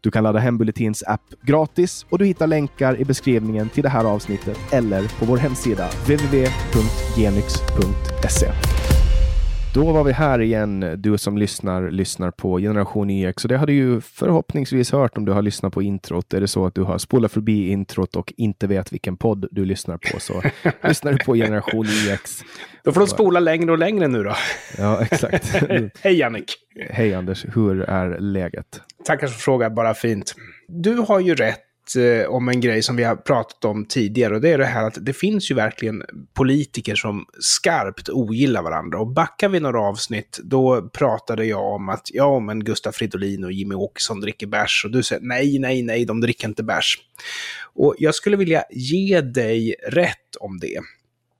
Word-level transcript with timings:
Du 0.00 0.10
kan 0.10 0.24
ladda 0.24 0.38
hem 0.38 0.58
Bulletins 0.58 1.02
app 1.02 1.22
gratis 1.42 2.06
och 2.10 2.18
du 2.18 2.24
hittar 2.24 2.46
länkar 2.46 3.00
i 3.00 3.04
beskrivningen 3.04 3.68
till 3.68 3.82
det 3.82 3.88
här 3.88 4.04
avsnittet 4.04 4.58
eller 4.72 5.18
på 5.18 5.24
vår 5.24 5.36
hemsida 5.36 5.88
www.genyx.se. 5.88 7.20
Då 9.74 9.92
var 9.92 10.04
vi 10.04 10.12
här 10.12 10.40
igen, 10.40 10.94
du 10.98 11.18
som 11.18 11.38
lyssnar, 11.38 11.90
lyssnar 11.90 12.30
på 12.30 12.58
Generation 12.58 13.10
EX. 13.10 13.44
Och 13.44 13.48
det 13.48 13.56
har 13.56 13.66
du 13.66 13.72
ju 13.72 14.00
förhoppningsvis 14.00 14.92
hört 14.92 15.18
om 15.18 15.24
du 15.24 15.32
har 15.32 15.42
lyssnat 15.42 15.72
på 15.72 15.82
introt. 15.82 16.34
Är 16.34 16.40
det 16.40 16.48
så 16.48 16.66
att 16.66 16.74
du 16.74 16.82
har 16.82 16.98
spolat 16.98 17.32
förbi 17.32 17.70
introt 17.70 18.16
och 18.16 18.32
inte 18.36 18.66
vet 18.66 18.92
vilken 18.92 19.16
podd 19.16 19.48
du 19.50 19.64
lyssnar 19.64 19.96
på 19.96 20.20
så 20.20 20.42
lyssnar 20.88 21.12
du 21.12 21.18
på 21.18 21.34
Generation 21.34 21.86
EX. 22.10 22.42
Då 22.84 22.92
får 22.92 23.00
de 23.00 23.06
spola 23.06 23.40
längre 23.40 23.72
och 23.72 23.78
längre 23.78 24.08
nu 24.08 24.22
då. 24.22 24.34
Ja, 24.78 25.02
exakt. 25.02 25.54
Hej 26.00 26.14
Jannik! 26.14 26.54
Hej 26.90 27.14
Anders, 27.14 27.46
hur 27.54 27.80
är 27.80 28.18
läget? 28.18 28.80
Tackar 29.04 29.26
för 29.26 29.38
frågan, 29.38 29.74
bara 29.74 29.94
fint. 29.94 30.34
Du 30.68 30.94
har 30.94 31.20
ju 31.20 31.34
rätt 31.34 31.60
eh, 31.96 32.30
om 32.30 32.48
en 32.48 32.60
grej 32.60 32.82
som 32.82 32.96
vi 32.96 33.04
har 33.04 33.16
pratat 33.16 33.64
om 33.64 33.84
tidigare 33.84 34.34
och 34.34 34.40
det 34.40 34.48
är 34.48 34.58
det 34.58 34.64
här 34.64 34.84
att 34.84 34.98
det 35.00 35.12
finns 35.12 35.50
ju 35.50 35.54
verkligen 35.54 36.02
politiker 36.34 36.94
som 36.94 37.24
skarpt 37.38 38.08
ogillar 38.08 38.62
varandra. 38.62 38.98
Och 38.98 39.06
backar 39.06 39.48
vi 39.48 39.60
några 39.60 39.80
avsnitt, 39.80 40.40
då 40.42 40.88
pratade 40.88 41.44
jag 41.44 41.64
om 41.74 41.88
att 41.88 42.08
ja, 42.12 42.40
men 42.40 42.64
Gustaf 42.64 42.94
Fridolin 42.94 43.44
och 43.44 43.52
Jimmy 43.52 43.74
Åkesson 43.74 44.20
dricker 44.20 44.46
bärs 44.46 44.82
och 44.84 44.90
du 44.90 45.02
säger 45.02 45.22
nej, 45.22 45.58
nej, 45.58 45.82
nej, 45.82 46.04
de 46.04 46.20
dricker 46.20 46.48
inte 46.48 46.62
bärs. 46.62 46.98
Och 47.74 47.94
jag 47.98 48.14
skulle 48.14 48.36
vilja 48.36 48.64
ge 48.70 49.20
dig 49.20 49.74
rätt 49.88 50.36
om 50.40 50.58
det. 50.58 50.80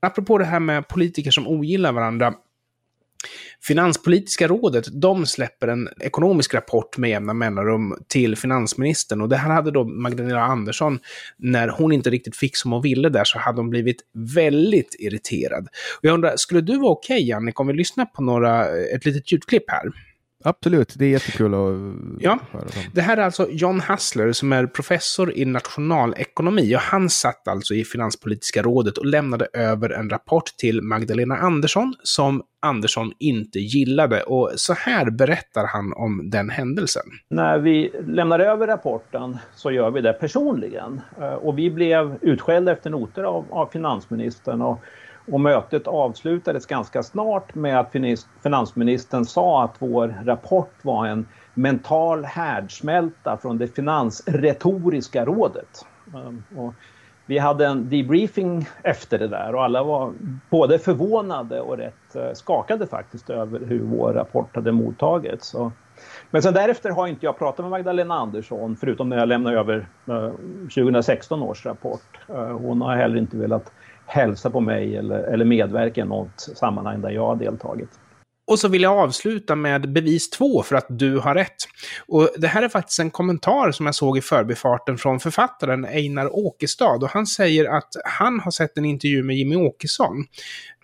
Apropå 0.03 0.39
det 0.39 0.45
här 0.45 0.61
med 0.61 0.89
politiker 0.89 1.31
som 1.31 1.49
ogillar 1.49 1.93
varandra, 1.93 2.35
Finanspolitiska 3.63 4.49
rådet, 4.49 5.01
de 5.01 5.27
släpper 5.27 5.69
en 5.69 5.89
ekonomisk 6.01 6.55
rapport 6.55 6.99
med 6.99 7.11
jämna 7.11 7.35
mellanrum 7.35 7.95
till 8.09 8.37
finansministern. 8.37 9.21
Och 9.21 9.29
det 9.29 9.37
här 9.37 9.51
hade 9.51 9.71
då 9.71 9.85
Magdalena 9.85 10.43
Andersson, 10.43 10.99
när 11.37 11.69
hon 11.69 11.93
inte 11.93 12.11
riktigt 12.11 12.37
fick 12.37 12.57
som 12.57 12.73
hon 12.73 12.83
ville 12.83 13.09
där, 13.09 13.25
så 13.25 13.39
hade 13.39 13.61
hon 13.61 13.71
blivit 13.71 13.97
väldigt 14.35 14.97
irriterad. 14.99 15.69
Och 15.99 16.05
jag 16.05 16.15
undrar, 16.15 16.37
skulle 16.37 16.61
du 16.61 16.79
vara 16.79 16.93
okej, 16.93 17.15
okay, 17.15 17.27
Jannik, 17.27 17.61
om 17.61 17.67
vi 17.67 17.73
lyssnar 17.73 18.05
på 18.05 18.23
några, 18.23 18.67
ett 18.69 19.05
litet 19.05 19.33
ljudklipp 19.33 19.71
här? 19.71 19.83
Absolut, 20.45 20.95
det 20.99 21.05
är 21.05 21.09
jättekul 21.09 21.55
att 21.55 21.95
ja. 22.19 22.39
höra. 22.51 22.63
Dem. 22.63 22.83
Det 22.93 23.01
här 23.01 23.17
är 23.17 23.23
alltså 23.23 23.49
John 23.51 23.81
Hassler 23.81 24.33
som 24.33 24.53
är 24.53 24.67
professor 24.67 25.33
i 25.33 25.45
nationalekonomi 25.45 26.77
och 26.77 26.81
han 26.81 27.11
satt 27.11 27.49
alltså 27.49 27.75
i 27.75 27.85
Finanspolitiska 27.85 28.63
rådet 28.63 28.99
och 28.99 29.07
lämnade 29.07 29.49
över 29.53 29.91
en 29.91 30.11
rapport 30.11 30.45
till 30.45 30.83
Magdalena 30.83 31.37
Andersson 31.37 31.95
som 32.03 32.43
Andersson 32.63 33.13
inte 33.19 33.59
gillade. 33.59 34.23
Och 34.23 34.53
så 34.57 34.73
här 34.73 35.11
berättar 35.11 35.67
han 35.67 35.93
om 35.93 36.31
den 36.31 36.51
händelsen. 36.51 37.03
När 37.29 37.59
vi 37.59 37.93
lämnar 38.07 38.39
över 38.39 38.67
rapporten 38.67 39.39
så 39.55 39.71
gör 39.71 39.91
vi 39.91 40.01
det 40.01 40.13
personligen. 40.13 41.01
Eh, 41.21 41.35
och 41.35 41.59
vi 41.59 41.71
blev 41.71 42.19
utskällda 42.21 42.73
efter 42.73 42.91
noter 42.91 43.23
av, 43.23 43.45
av 43.51 43.67
finansministern. 43.67 44.63
Och 44.63 44.79
och 45.33 45.41
mötet 45.41 45.87
avslutades 45.87 46.67
ganska 46.67 47.03
snart 47.03 47.55
med 47.55 47.81
att 47.81 47.95
finansministern 48.43 49.25
sa 49.25 49.65
att 49.65 49.75
vår 49.79 50.15
rapport 50.25 50.75
var 50.83 51.07
en 51.07 51.27
mental 51.55 52.25
härdsmälta 52.25 53.37
från 53.37 53.59
det 53.59 53.69
finansretoriska 53.69 55.25
rådet. 55.25 55.87
Ehm, 56.15 56.43
och 56.57 56.75
vi 57.27 57.39
hade 57.39 57.67
en 57.67 57.89
debriefing 57.89 58.69
efter 58.83 59.19
det 59.19 59.29
där 59.29 59.55
och 59.55 59.65
alla 59.65 59.83
var 59.83 60.13
både 60.51 60.79
förvånade 60.79 61.61
och 61.61 61.77
rätt 61.77 62.17
eh, 62.17 62.33
skakade 62.33 62.87
faktiskt 62.87 63.31
över 63.31 63.61
hur 63.67 63.83
vår 63.83 64.13
rapport 64.13 64.55
hade 64.55 64.73
mottagits. 64.73 65.55
Men 66.31 66.43
sen 66.43 66.55
därefter 66.55 66.91
har 66.91 67.07
inte 67.07 67.27
jag 67.27 67.39
pratat 67.39 67.65
med 67.65 67.71
Magdalena 67.71 68.15
Andersson 68.15 68.77
förutom 68.77 69.09
när 69.09 69.19
jag 69.19 69.29
lämnade 69.29 69.59
över 69.59 69.87
eh, 70.07 70.31
2016 70.63 71.43
års 71.43 71.67
rapport. 71.67 72.19
Eh, 72.29 72.49
hon 72.49 72.83
har 72.83 72.97
heller 72.97 73.17
inte 73.17 73.37
velat 73.37 73.73
hälsa 74.11 74.51
på 74.51 74.61
mig 74.61 74.97
eller, 74.97 75.19
eller 75.19 75.45
medverka 75.45 76.01
i 76.01 76.05
något 76.05 76.41
sammanhang 76.41 77.01
där 77.01 77.11
jag 77.11 77.27
har 77.27 77.37
deltagit. 77.37 77.91
Och 78.51 78.59
så 78.59 78.69
vill 78.69 78.83
jag 78.83 78.99
avsluta 78.99 79.55
med 79.55 79.93
bevis 79.93 80.31
två 80.31 80.63
för 80.63 80.77
att 80.77 80.87
du 80.89 81.19
har 81.19 81.35
rätt. 81.35 81.57
Och 82.07 82.31
det 82.37 82.47
här 82.47 82.63
är 82.63 82.69
faktiskt 82.69 82.99
en 82.99 83.11
kommentar 83.11 83.73
som 83.73 83.87
jag 83.87 83.95
såg 83.95 84.19
i 84.19 84.21
förbifarten 84.21 84.99
från 84.99 85.21
författaren 85.21 85.85
Einar 85.85 86.37
Åkestad. 86.37 87.03
Och 87.03 87.11
han 87.11 87.27
säger 87.27 87.77
att 87.77 87.89
han 88.05 88.41
har 88.41 88.51
sett 88.51 88.79
en 88.79 88.85
intervju 88.85 89.23
med 89.23 89.37
Jimmy 89.37 89.57
Åkesson. 89.57 90.25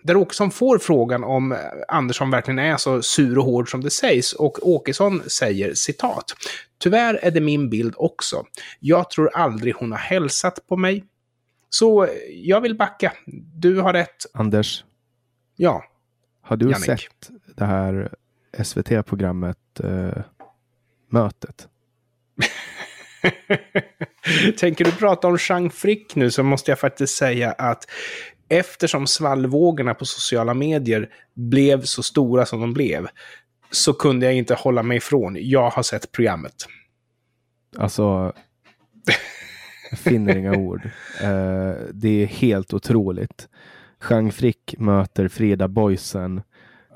Där 0.03 0.17
Åkesson 0.17 0.51
får 0.51 0.77
frågan 0.77 1.23
om 1.23 1.57
Andersson 1.87 2.31
verkligen 2.31 2.59
är 2.59 2.77
så 2.77 3.01
sur 3.01 3.37
och 3.37 3.45
hård 3.45 3.71
som 3.71 3.81
det 3.81 3.89
sägs. 3.89 4.33
Och 4.33 4.67
Åkesson 4.67 5.21
säger 5.27 5.73
citat. 5.73 6.25
Tyvärr 6.79 7.19
är 7.21 7.31
det 7.31 7.41
min 7.41 7.69
bild 7.69 7.93
också. 7.97 8.43
Jag 8.79 9.09
tror 9.09 9.29
aldrig 9.33 9.75
hon 9.75 9.91
har 9.91 9.99
hälsat 9.99 10.67
på 10.67 10.77
mig. 10.77 11.03
Så 11.69 12.07
jag 12.29 12.61
vill 12.61 12.75
backa. 12.75 13.13
Du 13.55 13.79
har 13.79 13.93
rätt. 13.93 14.25
Anders. 14.33 14.85
Ja. 15.55 15.83
Har 16.41 16.57
du 16.57 16.71
Jannik. 16.71 16.85
sett 16.85 17.29
det 17.55 17.65
här 17.65 18.15
SVT-programmet 18.63 19.79
eh, 19.83 20.23
Mötet? 21.09 21.67
Tänker 24.57 24.85
du 24.85 24.91
prata 24.91 25.27
om 25.27 25.37
Jean 25.49 25.69
Frick 25.69 26.15
nu 26.15 26.31
så 26.31 26.43
måste 26.43 26.71
jag 26.71 26.79
faktiskt 26.79 27.17
säga 27.17 27.51
att 27.51 27.85
eftersom 28.49 29.07
svallvågorna 29.07 29.93
på 29.93 30.05
sociala 30.05 30.53
medier 30.53 31.09
blev 31.33 31.81
så 31.81 32.03
stora 32.03 32.45
som 32.45 32.61
de 32.61 32.73
blev 32.73 33.07
så 33.71 33.93
kunde 33.93 34.25
jag 34.25 34.35
inte 34.35 34.53
hålla 34.53 34.83
mig 34.83 34.97
ifrån. 34.97 35.37
Jag 35.39 35.69
har 35.69 35.83
sett 35.83 36.11
programmet. 36.11 36.53
Alltså, 37.77 38.33
jag 39.89 39.99
finner 39.99 40.35
inga 40.35 40.57
ord. 40.57 40.85
Uh, 41.23 41.73
det 41.93 42.23
är 42.23 42.25
helt 42.25 42.73
otroligt. 42.73 43.47
Jean 44.09 44.31
Frick 44.31 44.75
möter 44.77 45.27
Frida 45.27 45.67
Boysen. 45.67 46.41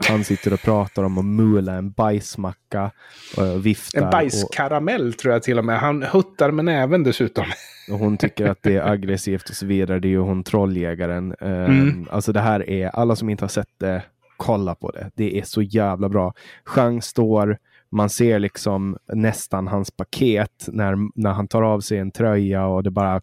Han 0.10 0.24
sitter 0.24 0.54
och 0.54 0.62
pratar 0.62 1.04
om 1.04 1.18
att 1.18 1.26
mula 1.26 1.74
en 1.74 1.92
bajsmacka 1.92 2.92
och 3.38 3.66
viftar. 3.66 4.02
En 4.02 4.10
bajskaramell 4.10 5.10
och... 5.10 5.18
tror 5.18 5.34
jag 5.34 5.44
till 5.44 5.60
och 5.60 5.66
med. 5.66 5.80
Han 5.80 6.04
huttar 6.04 6.52
med 6.52 6.66
näven 6.66 7.04
dessutom. 7.04 7.46
Och 7.92 8.00
hon 8.00 8.18
tycker 8.18 8.46
att 8.46 8.64
det 8.64 8.76
är 8.76 8.88
aggressivt 8.92 9.50
och 9.50 9.56
så 9.56 9.66
vidare. 9.66 10.00
Det 10.00 10.08
är 10.08 10.10
ju 10.10 10.20
hon 10.20 10.44
trolljägaren. 10.44 11.36
Uh, 11.42 11.66
mm. 11.66 12.08
Alltså 12.12 12.32
det 12.32 12.40
här 12.40 12.70
är, 12.70 12.88
alla 12.88 13.16
som 13.16 13.30
inte 13.30 13.44
har 13.44 13.50
sett 13.50 13.80
det, 13.80 14.04
kolla 14.38 14.76
på 14.76 14.92
det. 14.92 15.12
Det 15.16 15.40
är 15.40 15.44
så 15.44 15.62
jävla 15.62 16.10
bra. 16.10 16.34
Jean 16.76 17.02
står 17.02 17.58
man 17.92 18.10
ser 18.10 18.40
liksom 18.40 18.98
nästan 19.14 19.68
hans 19.68 19.92
paket 19.92 20.68
när, 20.68 20.96
när 21.16 21.32
han 21.32 21.48
tar 21.48 21.62
av 21.62 21.80
sig 21.80 21.98
en 21.98 22.12
tröja 22.12 22.66
och 22.66 22.84
det 22.84 22.92
bara, 22.92 23.22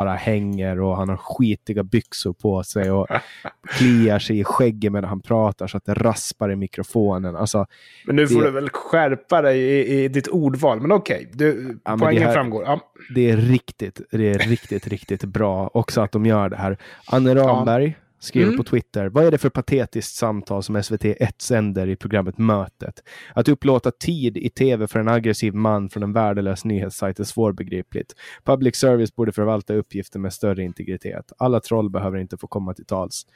bara 0.00 0.14
hänger 0.14 0.80
och 0.80 0.96
han 0.96 1.08
har 1.08 1.16
skitiga 1.16 1.82
byxor 1.82 2.32
på 2.32 2.62
sig 2.62 2.90
och 2.90 3.06
kliar 3.78 4.18
sig 4.18 4.38
i 4.38 4.44
skägget 4.44 4.92
medan 4.92 5.08
han 5.08 5.20
pratar 5.20 5.66
så 5.66 5.76
att 5.76 5.84
det 5.84 5.94
raspar 5.94 6.52
i 6.52 6.56
mikrofonen. 6.56 7.36
Alltså, 7.36 7.66
men 8.06 8.16
nu 8.16 8.28
får 8.28 8.40
det, 8.40 8.46
du 8.46 8.50
väl 8.50 8.70
skärpa 8.70 9.42
dig 9.42 9.60
i, 9.60 10.04
i 10.04 10.08
ditt 10.08 10.28
ordval, 10.28 10.80
men 10.80 10.92
okej, 10.92 11.30
okay. 11.34 11.54
ja, 11.84 11.96
poängen 12.00 12.22
här, 12.22 12.32
framgår. 12.32 12.64
Ja. 12.64 12.80
Det 13.14 13.30
är 13.30 13.36
riktigt, 13.36 14.00
det 14.10 14.30
är 14.30 14.38
riktigt, 14.38 14.86
riktigt 14.86 15.24
bra 15.24 15.70
också 15.74 16.00
att 16.00 16.12
de 16.12 16.26
gör 16.26 16.48
det 16.48 16.56
här. 16.56 16.78
Anne 17.06 17.34
Ramberg, 17.34 17.86
ja 17.86 18.05
skriver 18.18 18.46
mm. 18.46 18.56
på 18.56 18.64
Twitter. 18.64 19.06
Vad 19.08 19.24
är 19.24 19.30
det 19.30 19.38
för 19.38 19.48
patetiskt 19.48 20.16
samtal 20.16 20.62
som 20.62 20.76
SVT1 20.76 21.32
sänder 21.38 21.88
i 21.88 21.96
programmet 21.96 22.38
Mötet? 22.38 23.02
Att 23.34 23.48
upplåta 23.48 23.90
tid 23.90 24.36
i 24.36 24.50
tv 24.50 24.86
för 24.86 25.00
en 25.00 25.08
aggressiv 25.08 25.54
man 25.54 25.88
från 25.88 26.02
en 26.02 26.12
värdelös 26.12 26.64
nyhetssajt 26.64 27.20
är 27.20 27.24
svårbegripligt. 27.24 28.14
Public 28.44 28.76
service 28.76 29.14
borde 29.14 29.32
förvalta 29.32 29.74
uppgifter 29.74 30.18
med 30.18 30.32
större 30.32 30.62
integritet. 30.62 31.32
Alla 31.38 31.60
troll 31.60 31.90
behöver 31.90 32.18
inte 32.18 32.36
få 32.36 32.46
komma 32.46 32.74
till 32.74 32.86
tals 32.86 33.26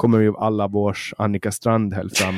kommer 0.00 0.20
ju 0.20 0.36
alla 0.36 0.68
vårs 0.68 1.14
Annika 1.18 1.52
Strandhäll 1.52 2.10
fram 2.10 2.34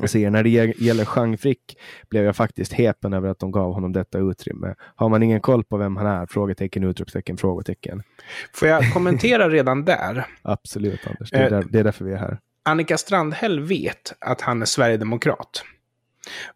och 0.00 0.10
säger 0.10 0.30
när 0.30 0.42
det 0.42 0.50
gäller 0.78 1.08
Jean 1.16 1.38
Frick 1.38 1.78
blev 2.10 2.24
jag 2.24 2.36
faktiskt 2.36 2.72
häpen 2.72 3.12
över 3.12 3.28
att 3.28 3.38
de 3.38 3.50
gav 3.50 3.72
honom 3.72 3.92
detta 3.92 4.18
utrymme. 4.18 4.74
Har 4.94 5.08
man 5.08 5.22
ingen 5.22 5.40
koll 5.40 5.64
på 5.64 5.76
vem 5.76 5.96
han 5.96 6.06
är? 6.06 6.26
Frågetecken, 6.26 6.84
utropstecken, 6.84 7.36
frågetecken. 7.36 8.02
Får 8.52 8.68
jag 8.68 8.92
kommentera 8.92 9.48
redan 9.48 9.84
där? 9.84 10.26
Absolut, 10.42 11.06
Anders. 11.06 11.30
Det 11.30 11.36
är, 11.36 11.50
där, 11.50 11.64
det 11.70 11.78
är 11.78 11.84
därför 11.84 12.04
vi 12.04 12.12
är 12.12 12.18
här. 12.18 12.38
Annika 12.64 12.98
Strandhäll 12.98 13.60
vet 13.60 14.14
att 14.20 14.40
han 14.40 14.62
är 14.62 14.66
sverigedemokrat. 14.66 15.64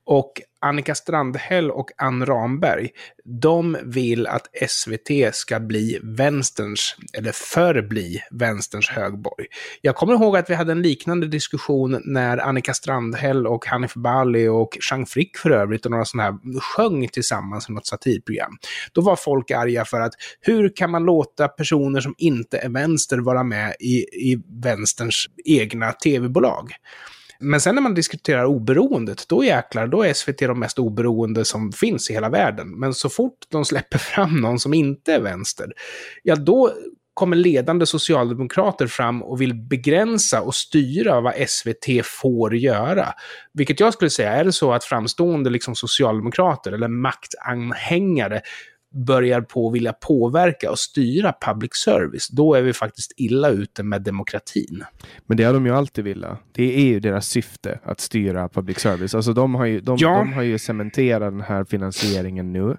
Och 0.04 0.32
Annika 0.60 0.94
Strandhäll 0.94 1.70
och 1.70 1.90
Ann 1.96 2.26
Ramberg, 2.26 2.90
de 3.24 3.76
vill 3.82 4.26
att 4.26 4.46
SVT 4.68 5.34
ska 5.34 5.60
bli 5.60 5.98
vänsterns, 6.02 6.96
eller 7.12 7.32
förbli 7.32 8.20
vänsterns 8.30 8.90
högborg. 8.90 9.46
Jag 9.80 9.96
kommer 9.96 10.12
ihåg 10.12 10.36
att 10.36 10.50
vi 10.50 10.54
hade 10.54 10.72
en 10.72 10.82
liknande 10.82 11.26
diskussion 11.26 12.02
när 12.04 12.38
Annika 12.38 12.74
Strandhäll 12.74 13.46
och 13.46 13.66
Hanif 13.66 13.94
Bali 13.94 14.48
och 14.48 14.78
Jean 14.90 15.06
Frick 15.06 15.36
för 15.36 15.50
övrigt 15.50 15.84
och 15.84 15.90
några 15.90 16.04
sådana 16.04 16.30
här 16.30 16.60
sjöng 16.60 17.08
tillsammans 17.08 17.68
i 17.68 17.72
något 17.72 17.86
satirprogram. 17.86 18.56
Då 18.92 19.00
var 19.00 19.16
folk 19.16 19.50
arga 19.50 19.84
för 19.84 20.00
att 20.00 20.12
hur 20.40 20.76
kan 20.76 20.90
man 20.90 21.04
låta 21.04 21.48
personer 21.48 22.00
som 22.00 22.14
inte 22.18 22.58
är 22.58 22.68
vänster 22.68 23.18
vara 23.18 23.42
med 23.42 23.76
i, 23.80 23.96
i 24.30 24.42
vänsterns 24.62 25.26
egna 25.44 25.92
tv-bolag? 25.92 26.72
Men 27.40 27.60
sen 27.60 27.74
när 27.74 27.82
man 27.82 27.94
diskuterar 27.94 28.44
oberoendet, 28.44 29.28
då 29.28 29.44
jäklar, 29.44 29.86
då 29.86 30.02
är 30.02 30.12
SVT 30.12 30.38
de 30.38 30.60
mest 30.60 30.78
oberoende 30.78 31.44
som 31.44 31.72
finns 31.72 32.10
i 32.10 32.12
hela 32.12 32.28
världen. 32.28 32.78
Men 32.78 32.94
så 32.94 33.08
fort 33.08 33.38
de 33.48 33.64
släpper 33.64 33.98
fram 34.14 34.40
någon 34.40 34.58
som 34.58 34.74
inte 34.74 35.12
är 35.12 35.20
vänster, 35.20 35.72
ja 36.22 36.36
då 36.36 36.72
kommer 37.16 37.36
ledande 37.36 37.86
socialdemokrater 37.86 38.86
fram 38.86 39.22
och 39.22 39.40
vill 39.40 39.54
begränsa 39.54 40.40
och 40.40 40.54
styra 40.54 41.20
vad 41.20 41.34
SVT 41.48 42.06
får 42.06 42.56
göra. 42.56 43.08
Vilket 43.52 43.80
jag 43.80 43.92
skulle 43.92 44.10
säga, 44.10 44.32
är 44.32 44.44
det 44.44 44.52
så 44.52 44.72
att 44.72 44.84
framstående 44.84 45.50
liksom 45.50 45.74
socialdemokrater 45.74 46.72
eller 46.72 46.88
maktanhängare 46.88 48.40
börjar 48.96 49.40
på 49.40 49.68
att 49.68 49.74
vilja 49.74 49.92
påverka 49.92 50.70
och 50.70 50.78
styra 50.78 51.34
public 51.46 51.70
service, 51.74 52.28
då 52.28 52.54
är 52.54 52.62
vi 52.62 52.72
faktiskt 52.72 53.12
illa 53.16 53.48
ute 53.48 53.82
med 53.82 54.02
demokratin. 54.02 54.84
Men 55.26 55.36
det 55.36 55.44
har 55.44 55.52
de 55.52 55.66
ju 55.66 55.72
alltid 55.72 56.04
velat. 56.04 56.40
Det 56.52 56.76
är 56.76 56.84
ju 56.84 57.00
deras 57.00 57.28
syfte 57.28 57.80
att 57.84 58.00
styra 58.00 58.48
public 58.48 58.78
service. 58.78 59.14
Alltså 59.14 59.32
de 59.32 59.54
har 59.54 59.64
ju, 59.64 59.80
de, 59.80 59.96
Ja. 60.00 60.18
de 60.18 60.32
har 60.32 60.42
ju 60.42 60.58
cementerat 60.58 61.32
den 61.32 61.40
här 61.40 61.64
finansieringen 61.64 62.52
nu. 62.52 62.76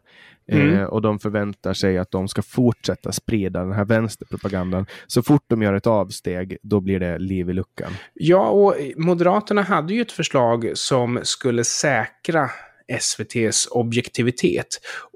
Mm. 0.52 0.74
Eh, 0.74 0.84
och 0.84 1.02
de 1.02 1.20
förväntar 1.20 1.74
sig 1.74 1.98
att 1.98 2.12
de 2.12 2.28
ska 2.28 2.42
fortsätta 2.42 3.12
sprida 3.12 3.60
den 3.60 3.72
här 3.72 3.86
vänsterpropagandan. 3.86 4.86
Så 5.08 5.22
fort 5.24 5.44
de 5.48 5.62
gör 5.62 5.74
ett 5.74 5.88
avsteg, 5.88 6.58
då 6.64 6.80
blir 6.80 7.00
det 7.00 7.18
liv 7.18 7.50
i 7.50 7.54
luckan. 7.54 7.92
Ja, 8.14 8.50
och 8.50 8.76
Moderaterna 8.98 9.62
hade 9.62 9.94
ju 9.94 10.02
ett 10.02 10.12
förslag 10.12 10.72
som 10.74 11.20
skulle 11.24 11.64
säkra 11.64 12.50
SVTs 12.88 13.68
objektivitet. 13.72 14.68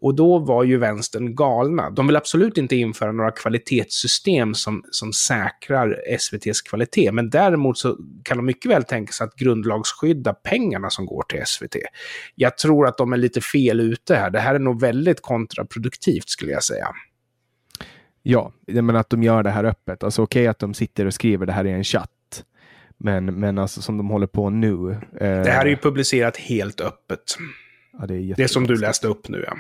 Och 0.02 0.16
då 0.16 0.40
var 0.40 0.64
ju 0.64 0.78
vänstern 0.78 1.36
galna. 1.36 1.90
De 1.90 2.08
vill 2.08 2.16
absolut 2.16 2.58
inte 2.58 2.76
införa 2.76 3.12
några 3.12 3.32
kvalitetssystem 3.32 4.54
som, 4.54 4.84
som 4.92 5.14
säkrar 5.14 5.98
SVTs 6.08 6.62
kvalitet. 6.62 7.12
Men 7.12 7.30
däremot 7.30 7.78
så 7.78 7.98
kan 8.24 8.38
de 8.38 8.46
mycket 8.46 8.72
väl 8.72 8.84
tänka 8.84 9.12
sig 9.14 9.26
att 9.26 9.36
grundlagsskydda 9.36 10.34
pengarna 10.34 10.90
som 10.90 11.06
går 11.06 11.24
till 11.24 11.42
SVT. 11.46 11.76
Jag 12.36 12.58
tror 12.58 12.88
att 12.88 12.98
de 12.98 13.14
är 13.14 13.18
lite 13.18 13.42
fel 13.42 13.80
ute 13.80 14.16
här. 14.16 14.30
Det 14.30 14.40
här 14.40 14.56
är 14.56 14.60
nog 14.60 14.82
väldigt 14.82 15.22
kontraproduktivt 15.22 16.30
skulle 16.30 16.52
jag 16.52 16.64
säga. 16.64 16.88
Ja, 18.24 18.52
men 18.68 18.96
att 18.96 19.10
de 19.10 19.24
gör 19.24 19.44
det 19.44 19.50
här 19.50 19.64
öppet. 19.64 20.04
Alltså 20.04 20.22
okej 20.22 20.48
att 20.48 20.60
de 20.60 20.74
sitter 20.74 21.06
och 21.06 21.14
skriver 21.14 21.46
det 21.46 21.52
här 21.54 21.66
i 21.66 21.72
en 21.72 21.84
chatt. 21.84 22.12
Men, 23.04 23.26
men 23.26 23.58
alltså 23.58 23.82
som 23.82 23.98
de 23.98 24.10
håller 24.10 24.28
på 24.28 24.50
nu. 24.50 24.92
Eh, 24.92 24.98
Det 25.20 25.52
här 25.52 25.66
är 25.66 25.70
ju 25.70 25.78
publicerat 25.78 26.38
helt 26.38 26.82
öppet. 26.82 27.38
ja, 28.00 28.06
det, 28.06 28.14
är 28.16 28.36
Det 28.36 28.48
som 28.48 28.68
du 28.68 28.76
läste 28.76 29.08
upp 29.08 29.30
nu, 29.30 29.44
ja. 29.48 29.54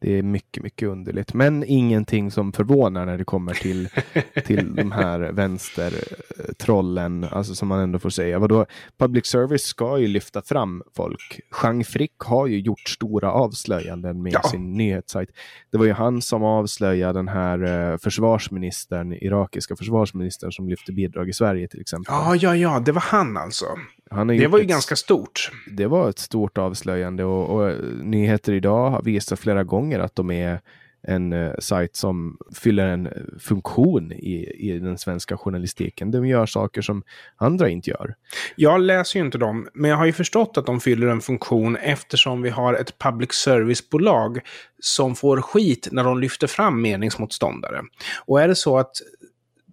Det 0.00 0.18
är 0.18 0.22
mycket, 0.22 0.62
mycket 0.62 0.88
underligt. 0.88 1.34
Men 1.34 1.64
ingenting 1.66 2.30
som 2.30 2.52
förvånar 2.52 3.06
när 3.06 3.18
det 3.18 3.24
kommer 3.24 3.54
till, 3.54 3.88
till 4.46 4.74
de 4.76 4.92
här 4.92 5.20
vänstertrollen, 5.20 7.24
alltså 7.30 7.54
som 7.54 7.68
man 7.68 7.80
ändå 7.80 7.98
får 7.98 8.10
säga. 8.10 8.38
Vadå? 8.38 8.66
Public 8.98 9.26
service 9.26 9.62
ska 9.62 9.98
ju 9.98 10.06
lyfta 10.06 10.42
fram 10.42 10.82
folk. 10.96 11.40
Jean 11.62 11.84
Frick 11.84 12.18
har 12.18 12.46
ju 12.46 12.60
gjort 12.60 12.88
stora 12.88 13.32
avslöjanden 13.32 14.22
med 14.22 14.32
Ja. 14.32 14.42
sin 14.42 14.72
nyhetssajt. 14.72 15.30
Det 15.72 15.78
var 15.78 15.84
ju 15.86 15.92
han 15.92 16.22
som 16.22 16.44
avslöjade 16.44 17.18
den 17.18 17.28
här 17.28 17.90
eh, 17.92 17.98
försvarsministern, 17.98 19.12
irakiska 19.12 19.76
försvarsministern 19.76 20.52
som 20.52 20.68
lyfte 20.68 20.92
bidrag 20.92 21.28
i 21.28 21.32
Sverige 21.32 21.68
till 21.68 21.80
exempel. 21.80 22.12
Ja, 22.14 22.36
ja, 22.36 22.56
ja, 22.56 22.80
det 22.80 22.92
var 22.92 23.02
han 23.02 23.36
alltså. 23.36 23.66
Det 24.10 24.46
var 24.46 24.58
ju 24.58 24.62
ett- 24.62 24.68
ganska 24.70 24.96
stort. 24.96 25.50
det 25.70 25.86
var 25.86 26.08
ett 26.10 26.18
stort 26.18 26.58
avslöjande 26.58 27.24
och, 27.24 27.60
och 27.60 27.74
Nyheter 28.04 28.52
idag 28.52 28.90
har 28.90 29.02
visat 29.02 29.38
flera 29.40 29.64
gånger 29.64 29.98
att 29.98 30.14
de 30.16 30.30
är 30.30 30.60
en 31.02 31.32
eh, 31.32 31.52
sajt 31.58 31.96
som 31.96 32.36
fyller 32.54 32.86
en 32.86 33.08
funktion 33.40 34.12
i, 34.12 34.52
i 34.58 34.78
den 34.78 34.98
svenska 34.98 35.36
journalistiken. 35.36 36.10
De 36.10 36.26
gör 36.26 36.46
saker 36.46 36.82
som 36.82 37.02
andra 37.36 37.68
inte 37.68 37.90
gör. 37.90 38.14
Jag 38.56 38.80
läser 38.80 39.18
ju 39.20 39.24
inte 39.24 39.38
dem, 39.38 39.68
men 39.74 39.90
jag 39.90 39.96
har 39.96 40.06
ju 40.06 40.12
förstått 40.12 40.58
att 40.58 40.66
de 40.66 40.80
fyller 40.80 41.06
en 41.06 41.20
funktion 41.20 41.76
eftersom 41.76 42.42
vi 42.42 42.50
har 42.50 42.74
ett 42.74 42.98
public 42.98 43.32
service-bolag 43.32 44.40
som 44.80 45.14
får 45.16 45.40
skit 45.40 45.88
när 45.92 46.04
de 46.04 46.20
lyfter 46.20 46.46
fram 46.46 46.82
meningsmotståndare. 46.82 47.80
Och 48.26 48.40
är 48.40 48.48
det 48.48 48.56
så 48.56 48.78
att 48.78 48.92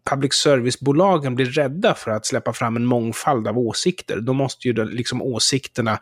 public 0.10 0.34
service-bolagen 0.34 1.36
blir 1.36 1.46
rädda 1.46 1.94
för 1.94 2.12
att 2.12 2.26
släppa 2.26 2.54
fram 2.54 2.76
en 2.76 2.86
mångfald 2.86 3.48
av 3.48 3.58
åsikter, 3.58 4.20
då 4.20 4.34
måste 4.34 4.68
ju 4.68 4.86
liksom 4.86 5.22
åsikterna 5.22 6.00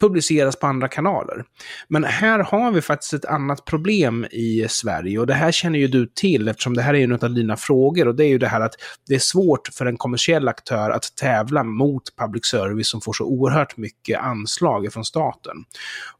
publiceras 0.00 0.56
på 0.56 0.66
andra 0.66 0.88
kanaler. 0.88 1.44
Men 1.88 2.04
här 2.04 2.38
har 2.38 2.72
vi 2.72 2.82
faktiskt 2.82 3.12
ett 3.12 3.24
annat 3.24 3.64
problem 3.64 4.26
i 4.30 4.66
Sverige 4.68 5.18
och 5.18 5.26
det 5.26 5.34
här 5.34 5.52
känner 5.52 5.78
ju 5.78 5.88
du 5.88 6.06
till 6.06 6.48
eftersom 6.48 6.74
det 6.74 6.82
här 6.82 6.94
är 6.94 7.04
en 7.04 7.12
av 7.12 7.34
dina 7.34 7.56
frågor 7.56 8.08
och 8.08 8.14
det 8.14 8.24
är 8.24 8.28
ju 8.28 8.38
det 8.38 8.48
här 8.48 8.60
att 8.60 8.74
det 9.06 9.14
är 9.14 9.18
svårt 9.18 9.68
för 9.68 9.86
en 9.86 9.96
kommersiell 9.96 10.48
aktör 10.48 10.90
att 10.90 11.16
tävla 11.16 11.64
mot 11.64 12.02
public 12.16 12.46
service 12.46 12.88
som 12.88 13.00
får 13.00 13.12
så 13.12 13.24
oerhört 13.24 13.76
mycket 13.76 14.20
anslag 14.20 14.92
från 14.92 15.04
staten. 15.04 15.56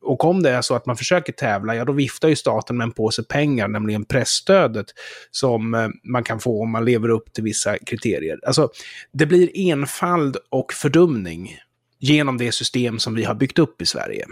Och 0.01 0.25
om 0.25 0.43
det 0.43 0.51
är 0.51 0.63
så 0.63 0.75
att 0.75 0.87
man 0.87 0.97
försöker 0.97 1.33
tävla, 1.33 1.75
ja 1.75 1.85
då 1.85 1.93
viftar 1.93 2.29
ju 2.29 2.37
staten 2.37 2.77
med 2.77 2.85
en 2.85 2.93
påse 2.93 3.23
pengar, 3.23 3.69
nämligen 3.69 4.05
pressstödet 4.05 4.87
som 5.31 5.75
eh, 5.75 5.89
man 6.05 6.25
kan 6.25 6.41
få 6.41 6.63
om 6.63 6.71
man 6.71 6.85
lever 6.85 7.09
upp 7.09 7.33
till 7.33 7.45
vissa 7.45 7.79
kriterier. 7.79 8.39
Alltså, 8.47 8.69
det 9.13 9.27
blir 9.27 9.51
enfald 9.71 10.37
och 10.51 10.73
fördumning 10.73 11.57
genom 12.01 12.39
det 12.39 12.53
system 12.53 12.99
som 12.99 13.15
vi 13.15 13.25
har 13.25 13.35
byggt 13.35 13.59
upp 13.59 13.83
i 13.83 13.87
Sverige. 13.87 14.25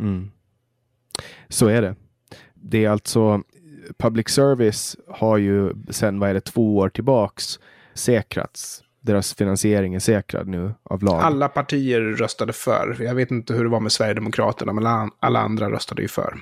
Mm. 0.00 0.30
Så 1.48 1.66
är 1.66 1.82
det. 1.82 1.96
Det 2.54 2.84
är 2.84 2.90
alltså 2.90 3.42
public 3.98 4.28
service 4.28 4.96
har 5.08 5.38
ju 5.38 5.72
sedan, 5.90 6.18
vad 6.18 6.30
är 6.30 6.34
det, 6.34 6.40
två 6.40 6.76
år 6.76 6.88
tillbaks 6.88 7.58
säkrats. 7.94 8.80
Deras 9.00 9.34
finansiering 9.34 9.94
är 9.94 9.98
säkrad 9.98 10.48
nu 10.48 10.74
av 10.82 11.02
lag. 11.02 11.20
Alla 11.22 11.48
partier 11.48 12.00
röstade 12.00 12.52
för. 12.52 12.96
Jag 13.00 13.14
vet 13.14 13.30
inte 13.30 13.54
hur 13.54 13.64
det 13.64 13.70
var 13.70 13.80
med 13.80 13.92
Sverigedemokraterna, 13.92 14.72
men 14.72 14.86
alla- 15.20 15.40
andra 15.40 15.70
röstade 15.70 16.02
ju 16.02 16.08
för. 16.08 16.34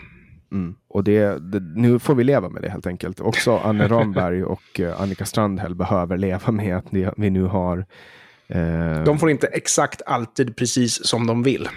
Mm. 0.52 0.74
Och 0.88 1.04
det, 1.04 1.52
det, 1.52 1.60
nu 1.60 1.98
får 1.98 2.14
vi 2.14 2.24
leva 2.24 2.48
med 2.48 2.62
det 2.62 2.70
helt 2.70 2.86
enkelt. 2.86 3.20
Också 3.20 3.56
Anne 3.56 3.88
Ramberg 3.88 4.44
och 4.44 4.80
eh, 4.80 5.00
Annika 5.00 5.24
Strandhäll 5.24 5.74
behöver 5.74 6.16
leva 6.16 6.52
med 6.52 6.76
att 6.76 6.86
vi, 7.16 7.30
nu 7.30 7.42
har 7.42 7.86
De 9.04 9.18
får 9.18 9.30
inte 9.30 9.46
exakt 9.46 10.02
alltid 10.06 10.56
precis 10.56 11.06
som 11.06 11.26
de 11.26 11.42
vill. 11.42 11.68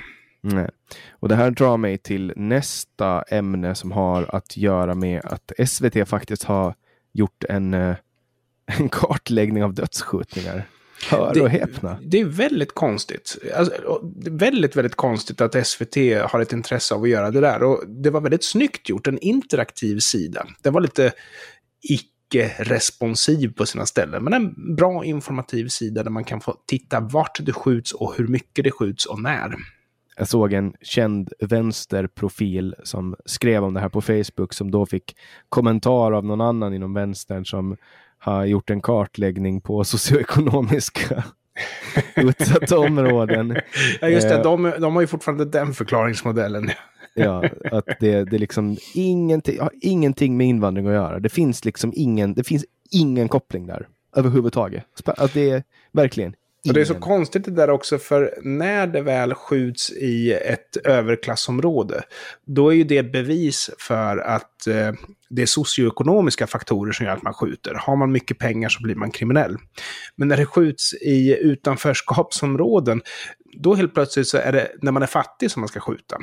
Nej. 0.41 0.69
Och 1.11 1.29
det 1.29 1.35
här 1.35 1.51
drar 1.51 1.77
mig 1.77 1.97
till 1.97 2.33
nästa 2.35 3.21
ämne 3.21 3.75
som 3.75 3.91
har 3.91 4.35
att 4.35 4.57
göra 4.57 4.95
med 4.95 5.21
att 5.25 5.51
SVT 5.69 6.05
faktiskt 6.09 6.43
har 6.43 6.75
gjort 7.13 7.43
en, 7.49 7.73
eh, 7.73 7.95
en 8.79 8.89
kartläggning 8.89 9.63
av 9.63 9.73
dödsskjutningar. 9.73 10.67
Hör 11.09 11.33
Det- 11.33 11.41
och 11.41 11.49
häpna. 11.49 11.97
Det 12.03 12.19
är 12.19 12.25
väldigt 12.25 12.73
konstigt. 12.75 13.37
Alltså, 13.55 13.73
det 14.03 14.29
väldigt, 14.29 14.75
väldigt 14.75 14.95
konstigt 14.95 15.41
att 15.41 15.67
SVT 15.67 15.95
har 16.31 16.39
ett 16.39 16.53
intresse 16.53 16.95
av 16.95 17.03
att 17.03 17.09
göra 17.09 17.31
det 17.31 17.39
där. 17.41 17.63
Och 17.63 17.83
det 17.87 18.09
var 18.09 18.21
väldigt 18.21 18.45
snyggt 18.45 18.89
gjort, 18.89 19.07
en 19.07 19.19
interaktiv 19.19 19.99
sida. 19.99 20.47
Den 20.61 20.73
var 20.73 20.81
lite 20.81 21.11
icke-responsiv 22.29 23.53
på 23.53 23.65
sina 23.65 23.85
ställen, 23.85 24.23
men 24.23 24.33
en 24.33 24.75
bra 24.75 25.05
informativ 25.05 25.67
sida 25.67 26.03
där 26.03 26.11
man 26.11 26.23
kan 26.23 26.41
få 26.41 26.55
titta 26.67 26.99
vart 26.99 27.45
det 27.45 27.53
skjuts 27.53 27.91
och 27.91 28.13
hur 28.17 28.27
mycket 28.27 28.63
det 28.63 28.71
skjuts 28.71 29.05
och 29.05 29.21
när. 29.21 29.55
Jag 30.17 30.27
såg 30.27 30.53
en 30.53 30.73
känd 30.81 31.33
vänsterprofil 31.39 32.75
som 32.83 33.15
skrev 33.25 33.63
om 33.63 33.73
det 33.73 33.79
här 33.79 33.89
på 33.89 34.01
Facebook 34.01 34.53
som 34.53 34.71
då 34.71 34.85
fick 34.85 35.17
kommentar 35.49 36.11
av 36.11 36.25
någon 36.25 36.41
annan 36.41 36.73
inom 36.73 36.93
vänstern 36.93 37.45
som 37.45 37.77
har 38.17 38.45
gjort 38.45 38.69
en 38.69 38.81
kartläggning 38.81 39.61
på 39.61 39.83
socioekonomiska 39.83 41.23
utsatta 42.15 42.79
områden. 42.79 43.57
Ja, 44.01 44.07
just 44.07 44.29
det. 44.29 44.35
Eh. 44.35 44.43
De, 44.43 44.73
de 44.79 44.95
har 44.95 45.01
ju 45.01 45.07
fortfarande 45.07 45.45
den 45.45 45.73
förklaringsmodellen. 45.73 46.69
Ja, 47.15 47.43
att 47.71 47.85
det, 47.99 48.23
det 48.23 48.35
är 48.35 48.39
liksom 48.39 48.77
ingenting, 48.93 49.59
har 49.59 49.71
ingenting 49.81 50.37
med 50.37 50.47
invandring 50.47 50.87
att 50.87 50.93
göra. 50.93 51.19
Det 51.19 51.29
finns 51.29 51.65
liksom 51.65 51.93
ingen, 51.95 52.33
det 52.33 52.43
finns 52.43 52.65
ingen 52.91 53.27
koppling 53.27 53.67
där 53.67 53.87
överhuvudtaget. 54.15 54.83
Att 55.05 55.33
det 55.33 55.49
är 55.49 55.63
verkligen 55.91 56.35
Och 56.67 56.73
det 56.73 56.81
är 56.81 56.85
så 56.85 56.95
konstigt 56.95 57.45
det 57.45 57.51
där 57.51 57.69
också, 57.69 57.97
för 57.97 58.33
när 58.43 58.87
det 58.87 59.01
väl 59.01 59.33
skjuts 59.33 59.91
i 59.91 60.33
ett 60.33 60.77
överklassområde, 60.77 62.03
då 62.45 62.69
är 62.69 62.75
ju 62.75 62.83
det 62.83 63.03
bevis 63.03 63.69
för 63.77 64.17
att 64.17 64.67
eh, 64.67 64.91
det 65.29 65.41
är 65.41 65.45
socioekonomiska 65.45 66.47
faktorer 66.47 66.91
som 66.91 67.05
gör 67.05 67.13
att 67.13 67.23
man 67.23 67.33
skjuter. 67.33 67.73
Har 67.73 67.95
man 67.95 68.11
mycket 68.11 68.37
pengar 68.37 68.69
så 68.69 68.83
blir 68.83 68.95
man 68.95 69.11
kriminell. 69.11 69.57
Men 70.15 70.27
när 70.27 70.37
det 70.37 70.45
skjuts 70.45 70.93
i 70.93 71.37
utanförskapsområden, 71.41 73.01
då 73.57 73.75
helt 73.75 73.93
plötsligt 73.93 74.27
så 74.27 74.37
är 74.37 74.51
det 74.51 74.71
när 74.81 74.91
man 74.91 75.03
är 75.03 75.07
fattig 75.07 75.51
som 75.51 75.59
man 75.59 75.69
ska 75.69 75.79
skjuta. 75.79 76.17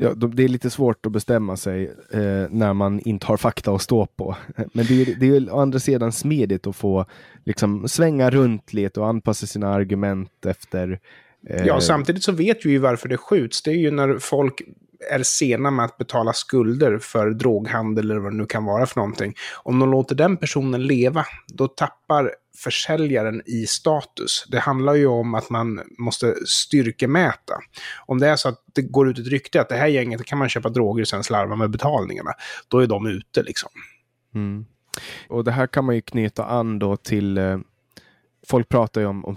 Ja, 0.00 0.14
det 0.14 0.44
är 0.44 0.48
lite 0.48 0.70
svårt 0.70 1.06
att 1.06 1.12
bestämma 1.12 1.56
sig 1.56 1.84
eh, 2.10 2.46
när 2.50 2.72
man 2.72 3.00
inte 3.00 3.26
har 3.26 3.36
fakta 3.36 3.72
att 3.72 3.82
stå 3.82 4.06
på. 4.06 4.36
Men 4.72 4.86
det 4.86 5.02
är, 5.02 5.16
det 5.20 5.26
är 5.26 5.54
å 5.54 5.58
andra 5.58 5.78
sidan 5.78 6.12
smidigt 6.12 6.66
att 6.66 6.76
få 6.76 7.06
liksom, 7.44 7.88
svänga 7.88 8.30
runt 8.30 8.72
lite 8.72 9.00
och 9.00 9.06
anpassa 9.06 9.46
sina 9.46 9.68
argument 9.68 10.46
efter... 10.46 11.00
Eh... 11.48 11.66
Ja, 11.66 11.80
samtidigt 11.80 12.22
så 12.22 12.32
vet 12.32 12.66
vi 12.66 12.70
ju 12.70 12.78
varför 12.78 13.08
det 13.08 13.16
skjuts. 13.16 13.62
Det 13.62 13.70
är 13.70 13.74
ju 13.74 13.90
när 13.90 14.18
folk 14.18 14.62
är 15.10 15.22
sena 15.22 15.70
med 15.70 15.84
att 15.84 15.98
betala 15.98 16.32
skulder 16.32 16.98
för 16.98 17.30
droghandel 17.30 18.10
eller 18.10 18.20
vad 18.20 18.32
det 18.32 18.36
nu 18.36 18.46
kan 18.46 18.64
vara 18.64 18.86
för 18.86 19.00
någonting. 19.00 19.34
Om 19.54 19.78
de 19.78 19.90
låter 19.90 20.14
den 20.14 20.36
personen 20.36 20.86
leva, 20.86 21.24
då 21.46 21.68
tappar 21.68 22.30
försäljaren 22.56 23.42
i 23.46 23.66
status. 23.66 24.46
Det 24.48 24.58
handlar 24.58 24.94
ju 24.94 25.06
om 25.06 25.34
att 25.34 25.50
man 25.50 25.80
måste 25.98 26.34
styrkemäta. 26.46 27.54
Om 28.06 28.20
det 28.20 28.28
är 28.28 28.36
så 28.36 28.48
att 28.48 28.64
det 28.74 28.82
går 28.82 29.08
ut 29.08 29.18
ett 29.18 29.28
rykte 29.28 29.60
att 29.60 29.68
det 29.68 29.76
här 29.76 29.86
gänget 29.86 30.24
kan 30.24 30.38
man 30.38 30.48
köpa 30.48 30.68
droger 30.68 31.02
och 31.02 31.08
sen 31.08 31.24
slarva 31.24 31.56
med 31.56 31.70
betalningarna, 31.70 32.30
då 32.68 32.78
är 32.78 32.86
de 32.86 33.06
ute 33.06 33.42
liksom. 33.42 33.70
Mm. 34.34 34.66
Och 35.28 35.44
det 35.44 35.52
här 35.52 35.66
kan 35.66 35.84
man 35.84 35.94
ju 35.94 36.00
knyta 36.00 36.44
an 36.44 36.78
då 36.78 36.96
till 36.96 37.38
eh, 37.38 37.58
folk 38.46 38.68
pratar 38.68 39.00
ju 39.00 39.06
om, 39.06 39.24
om 39.24 39.36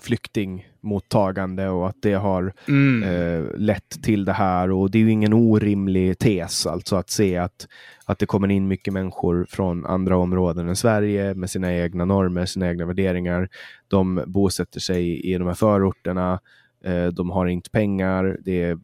flyktingmottagande 0.81 1.69
och 1.69 1.89
att 1.89 2.01
det 2.01 2.13
har 2.13 2.53
mm. 2.67 3.03
eh, 3.03 3.57
lett 3.57 4.03
till 4.03 4.25
det 4.25 4.33
här. 4.33 4.71
Och 4.71 4.91
det 4.91 4.97
är 4.97 5.01
ju 5.03 5.11
ingen 5.11 5.33
orimlig 5.33 6.17
tes 6.19 6.65
alltså 6.65 6.95
att 6.95 7.09
se 7.09 7.37
att, 7.37 7.67
att 8.05 8.19
det 8.19 8.25
kommer 8.25 8.51
in 8.51 8.67
mycket 8.67 8.93
människor 8.93 9.45
från 9.49 9.85
andra 9.85 10.17
områden 10.17 10.69
än 10.69 10.75
Sverige 10.75 11.33
med 11.33 11.49
sina 11.49 11.73
egna 11.73 12.05
normer, 12.05 12.45
sina 12.45 12.69
egna 12.69 12.85
värderingar. 12.85 13.49
De 13.87 14.23
bosätter 14.27 14.79
sig 14.79 15.21
i 15.21 15.37
de 15.37 15.47
här 15.47 15.55
förorterna. 15.55 16.39
Eh, 16.83 17.07
de 17.07 17.29
har 17.29 17.47
inte 17.47 17.69
pengar. 17.69 18.37
Det 18.45 18.77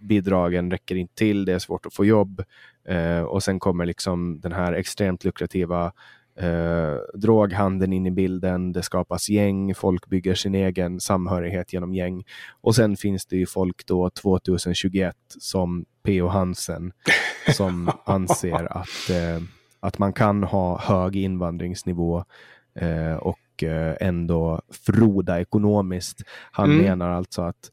bidragen 0.00 0.70
räcker 0.70 0.96
inte 0.96 1.14
till. 1.14 1.44
Det 1.44 1.52
är 1.52 1.58
svårt 1.58 1.86
att 1.86 1.94
få 1.94 2.04
jobb. 2.04 2.42
Eh, 2.88 3.22
och 3.22 3.42
sen 3.42 3.58
kommer 3.58 3.86
liksom 3.86 4.40
den 4.40 4.52
här 4.52 4.72
extremt 4.72 5.24
lukrativa 5.24 5.92
eh, 6.36 6.96
droghandeln 7.14 7.92
in 7.92 8.06
i 8.06 8.10
bilden, 8.10 8.72
det 8.72 8.82
skapas 8.82 9.28
gäng, 9.28 9.74
folk 9.74 10.06
bygger 10.06 10.34
sin 10.34 10.54
egen 10.54 11.00
samhörighet 11.00 11.72
genom 11.72 11.94
gäng. 11.94 12.24
Och 12.60 12.74
sen 12.74 12.96
finns 12.96 13.26
det 13.26 13.36
ju 13.36 13.46
folk 13.46 13.86
då 13.86 14.10
2021 14.10 15.16
som 15.38 15.84
P.O. 16.04 16.28
Hansen 16.28 16.92
som 17.56 17.90
anser 18.04 18.72
att, 18.78 19.10
eh, 19.10 19.42
att 19.80 19.98
man 19.98 20.12
kan 20.12 20.42
ha 20.42 20.78
hög 20.78 21.16
invandringsnivå 21.16 22.24
eh, 22.74 23.14
och 23.14 23.62
eh, 23.62 23.96
ändå 24.00 24.62
froda 24.86 25.40
ekonomiskt. 25.40 26.22
Han 26.52 26.70
mm. 26.70 26.84
menar 26.84 27.10
alltså 27.10 27.42
att 27.42 27.70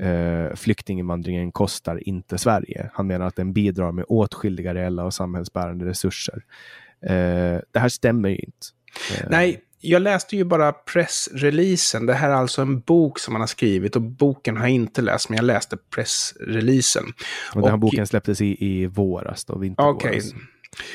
eh, 0.00 0.56
flyktinginvandringen 0.56 1.52
kostar 1.52 2.08
inte 2.08 2.38
Sverige. 2.38 2.90
Han 2.94 3.06
menar 3.06 3.26
att 3.26 3.36
den 3.36 3.52
bidrar 3.52 3.92
med 3.92 4.04
åtskilliga 4.08 4.74
reella 4.74 5.04
och 5.04 5.14
samhällsbärande 5.14 5.84
resurser. 5.84 6.44
Eh, 7.06 7.60
det 7.72 7.78
här 7.78 7.88
stämmer 7.88 8.28
ju 8.28 8.36
inte. 8.36 8.66
Eh, 9.18 9.26
Nej, 9.30 9.60
jag 9.80 10.02
läste 10.02 10.36
ju 10.36 10.44
bara 10.44 10.72
pressreleasen. 10.72 12.06
Det 12.06 12.14
här 12.14 12.30
är 12.30 12.34
alltså 12.34 12.62
en 12.62 12.80
bok 12.80 13.18
som 13.18 13.32
man 13.32 13.40
har 13.40 13.46
skrivit 13.46 13.96
och 13.96 14.02
boken 14.02 14.56
har 14.56 14.64
jag 14.64 14.74
inte 14.74 15.02
läst, 15.02 15.28
men 15.28 15.36
jag 15.36 15.44
läste 15.44 15.76
pressreleasen. 15.94 17.04
Och 17.54 17.60
den 17.60 17.64
här 17.64 17.72
och, 17.72 17.78
boken 17.78 18.06
släpptes 18.06 18.40
i, 18.40 18.66
i 18.66 18.86
våras 18.86 19.44
då, 19.44 19.58
vintervåras. 19.58 19.96
Okay. 19.96 20.20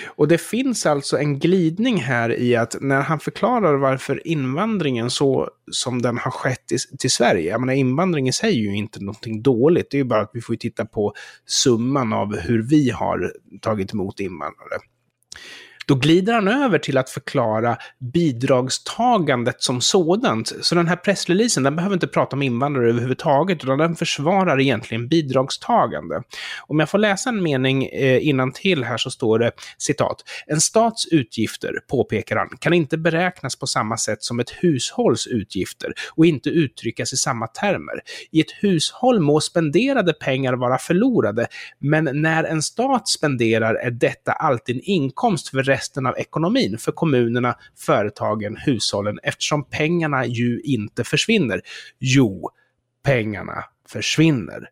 Och 0.06 0.28
det 0.28 0.38
finns 0.38 0.86
alltså 0.86 1.18
en 1.18 1.40
glidning 1.40 1.98
här 1.98 2.40
i 2.40 2.56
att 2.56 2.76
när 2.82 3.02
han 3.02 3.20
förklarar 3.20 3.76
varför 3.76 4.28
invandringen 4.28 5.10
så 5.10 5.50
som 5.72 6.02
den 6.02 6.18
har 6.18 6.32
skett 6.32 6.72
i, 6.72 6.98
till 6.98 7.12
Sverige, 7.12 7.50
jag 7.52 7.60
menar 7.60 7.74
invandring 7.74 8.28
i 8.28 8.32
sig 8.32 8.50
är 8.50 8.62
ju 8.62 8.76
inte 8.76 9.00
någonting 9.00 9.42
dåligt, 9.42 9.92
det 9.92 9.98
är 9.98 10.00
ju 10.00 10.04
bara 10.04 10.22
att 10.22 10.32
vi 10.34 10.42
får 10.42 10.56
titta 10.56 10.86
på 10.86 11.14
summan 11.46 12.14
av 12.14 12.38
hur 12.38 12.62
vi 12.62 12.90
har 12.90 13.34
tagit 13.62 13.94
emot 13.94 14.20
invandrare. 14.20 14.80
Då 15.88 15.96
glider 15.96 16.34
han 16.34 16.48
över 16.48 16.80
till 16.80 16.98
att 16.98 17.10
förklara 17.10 17.78
bidragstagandet 18.14 19.62
som 19.64 19.82
sådant. 19.82 20.54
Så 20.62 20.76
den 20.76 20.88
här 20.88 20.96
pressreleasen, 20.96 21.64
den 21.64 21.76
behöver 21.76 21.94
inte 21.94 22.08
prata 22.08 22.36
om 22.36 22.42
invandrare 22.42 22.90
överhuvudtaget, 22.90 23.64
utan 23.64 23.78
den 23.78 23.96
försvarar 23.96 24.62
egentligen 24.62 25.08
bidragstagande. 25.08 26.22
Om 26.68 26.80
jag 26.80 26.90
får 26.90 26.98
läsa 26.98 27.30
en 27.30 27.44
mening 27.44 27.86
eh, 27.86 28.28
innan 28.28 28.52
till 28.52 28.84
här 28.84 28.98
så 28.98 29.12
står 29.12 29.40
det 29.40 29.52
citat. 29.78 30.24
En 30.48 30.62
stats 30.62 31.08
utgifter, 31.12 31.72
påpekar 31.88 32.36
han, 32.36 32.50
kan 32.60 32.74
inte 32.74 32.98
beräknas 32.98 33.56
på 33.56 33.68
samma 33.68 33.98
sätt 33.98 34.24
som 34.24 34.40
ett 34.40 34.52
hushålls 34.52 35.28
utgifter 35.28 35.94
och 36.16 36.26
inte 36.26 36.50
uttryckas 36.50 37.14
i 37.14 37.18
samma 37.18 37.48
termer. 37.48 38.02
I 38.32 38.42
ett 38.42 38.52
hushåll 38.62 39.20
må 39.20 39.40
spenderade 39.40 40.14
pengar 40.14 40.54
vara 40.54 40.78
förlorade, 40.78 41.48
men 41.80 42.10
när 42.14 42.44
en 42.44 42.62
stat 42.62 43.08
spenderar 43.08 43.76
är 43.76 43.92
detta 43.92 44.32
alltid 44.32 44.76
en 44.76 44.82
inkomst 44.84 45.50
för 45.50 45.64
resten 45.76 46.06
av 46.06 46.18
ekonomin 46.18 46.78
för 46.78 46.92
kommunerna, 46.92 47.56
företagen, 47.78 48.58
hushållen 48.58 49.20
eftersom 49.24 49.70
pengarna 49.70 50.26
ju 50.26 50.62
inte 50.62 51.04
försvinner. 51.04 51.62
Jo, 52.00 52.50
pengarna 53.04 53.64
försvinner 53.90 54.70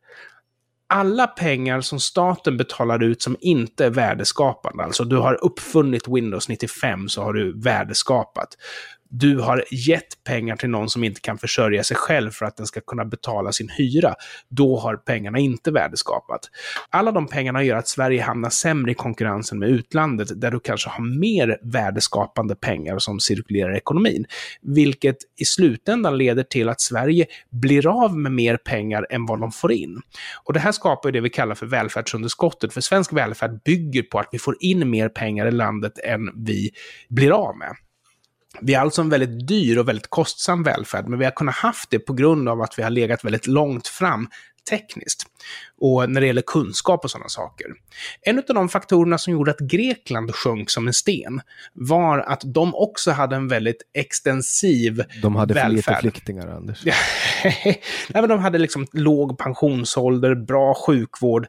alla 0.94 1.28
pengar 1.28 1.82
som 1.82 2.00
staten 2.00 2.58
betalar 2.58 3.04
ut 3.04 3.22
som 3.22 3.38
inte 3.40 3.86
är 3.86 3.90
värdeskapande, 3.90 4.84
alltså 4.84 5.04
du 5.04 5.18
har 5.18 5.44
uppfunnit 5.44 6.08
Windows 6.08 6.50
95 6.50 7.10
så 7.10 7.24
har 7.24 7.34
du 7.34 7.62
värdeskapat 7.62 8.48
du 9.16 9.40
har 9.40 9.64
gett 9.72 10.24
pengar 10.24 10.56
till 10.56 10.70
någon 10.70 10.90
som 10.90 11.04
inte 11.04 11.22
kan 11.22 11.38
försörja 11.38 11.84
sig 11.84 11.98
själv 11.98 12.32
för 12.32 12.46
att 12.46 12.58
den 12.58 12.66
ska 12.66 12.82
kunna 12.82 13.06
betala 13.06 13.52
sin 13.52 13.70
hyra, 13.70 14.16
då 14.50 14.80
har 14.80 14.96
pengarna 14.96 15.40
inte 15.40 15.72
värdeskapat. 15.72 16.40
Alla 16.90 17.12
de 17.12 17.28
pengarna 17.28 17.64
gör 17.64 17.78
att 17.78 17.88
Sverige 17.88 18.22
hamnar 18.22 18.50
sämre 18.50 18.92
i 18.92 18.94
konkurrensen 18.94 19.60
med 19.60 19.70
utlandet, 19.70 20.42
där 20.42 20.52
du 20.52 20.60
kanske 20.60 20.90
har 20.90 21.20
mer 21.20 21.58
värdeskapande 21.64 22.56
pengar 22.56 23.00
som 23.00 23.20
cirkulerar 23.20 23.74
i 23.74 23.78
ekonomin, 23.78 24.26
vilket 24.62 25.18
i 25.42 25.46
slutändan 25.46 26.18
leder 26.18 26.44
till 26.44 26.70
att 26.70 26.82
Sverige 26.82 27.26
blir 27.52 28.04
av 28.04 28.18
med 28.18 28.32
mer 28.32 28.58
pengar 28.58 29.08
än 29.10 29.26
vad 29.26 29.40
de 29.40 29.52
får 29.52 29.72
in. 29.72 30.02
Och 30.44 30.54
det 30.54 30.60
här 30.60 30.72
skapar 30.72 31.12
det 31.12 31.22
vi 31.22 31.30
kallar 31.30 31.56
för 31.56 31.66
välfärdsunderskottet, 31.66 32.74
för 32.74 32.82
svensk 32.82 33.14
välfärd 33.14 33.64
bygger 33.66 34.04
på 34.04 34.20
att 34.20 34.30
vi 34.32 34.40
får 34.40 34.56
in 34.60 34.90
mer 34.90 35.10
pengar 35.10 35.48
i 35.48 35.52
landet 35.52 36.00
än 36.04 36.46
vi 36.46 36.70
blir 37.10 37.32
av 37.32 37.58
med. 37.58 37.76
Vi 38.62 38.74
har 38.74 38.82
alltså 38.82 39.02
en 39.02 39.10
väldigt 39.10 39.48
dyr 39.48 39.78
och 39.78 39.88
väldigt 39.88 40.10
kostsam 40.10 40.64
välfärd, 40.64 41.08
men 41.08 41.20
vi 41.20 41.26
har 41.26 41.32
kunnat 41.32 41.56
haft 41.56 41.90
det 41.90 42.00
på 42.00 42.14
grund 42.14 42.50
av 42.50 42.62
att 42.62 42.80
vi 42.80 42.84
har 42.84 42.90
legat 42.90 43.26
väldigt 43.26 43.48
långt 43.48 43.88
fram 43.88 44.28
tekniskt 44.70 45.24
och 45.82 46.10
när 46.10 46.22
det 46.22 46.28
gäller 46.28 46.42
kunskap 46.42 47.04
och 47.04 47.12
sådana 47.12 47.30
saker. 47.30 47.68
En 48.22 48.38
av 48.38 48.44
de 48.48 48.70
faktorerna 48.70 49.18
som 49.18 49.34
gjorde 49.34 49.52
att 49.52 49.60
Grekland 49.60 50.36
sjönk 50.36 50.70
som 50.70 50.88
en 50.88 50.94
sten 50.94 51.42
var 51.74 52.20
att 52.20 52.42
de 52.46 52.76
också 52.76 53.12
hade 53.12 53.36
en 53.36 53.48
väldigt 53.48 53.82
extensiv. 53.94 55.04
De 55.22 55.36
hade 55.36 55.54
välfärd. 55.54 55.84
för 55.84 55.92
lite 55.92 56.00
flyktingar, 56.00 56.48
Anders. 56.48 56.86
Nej, 57.46 57.82
men 58.10 58.30
de 58.30 58.40
hade 58.40 58.58
liksom 58.58 58.88
låg 58.92 59.38
pensionsålder, 59.38 60.36
bra 60.36 60.74
sjukvård, 60.74 61.48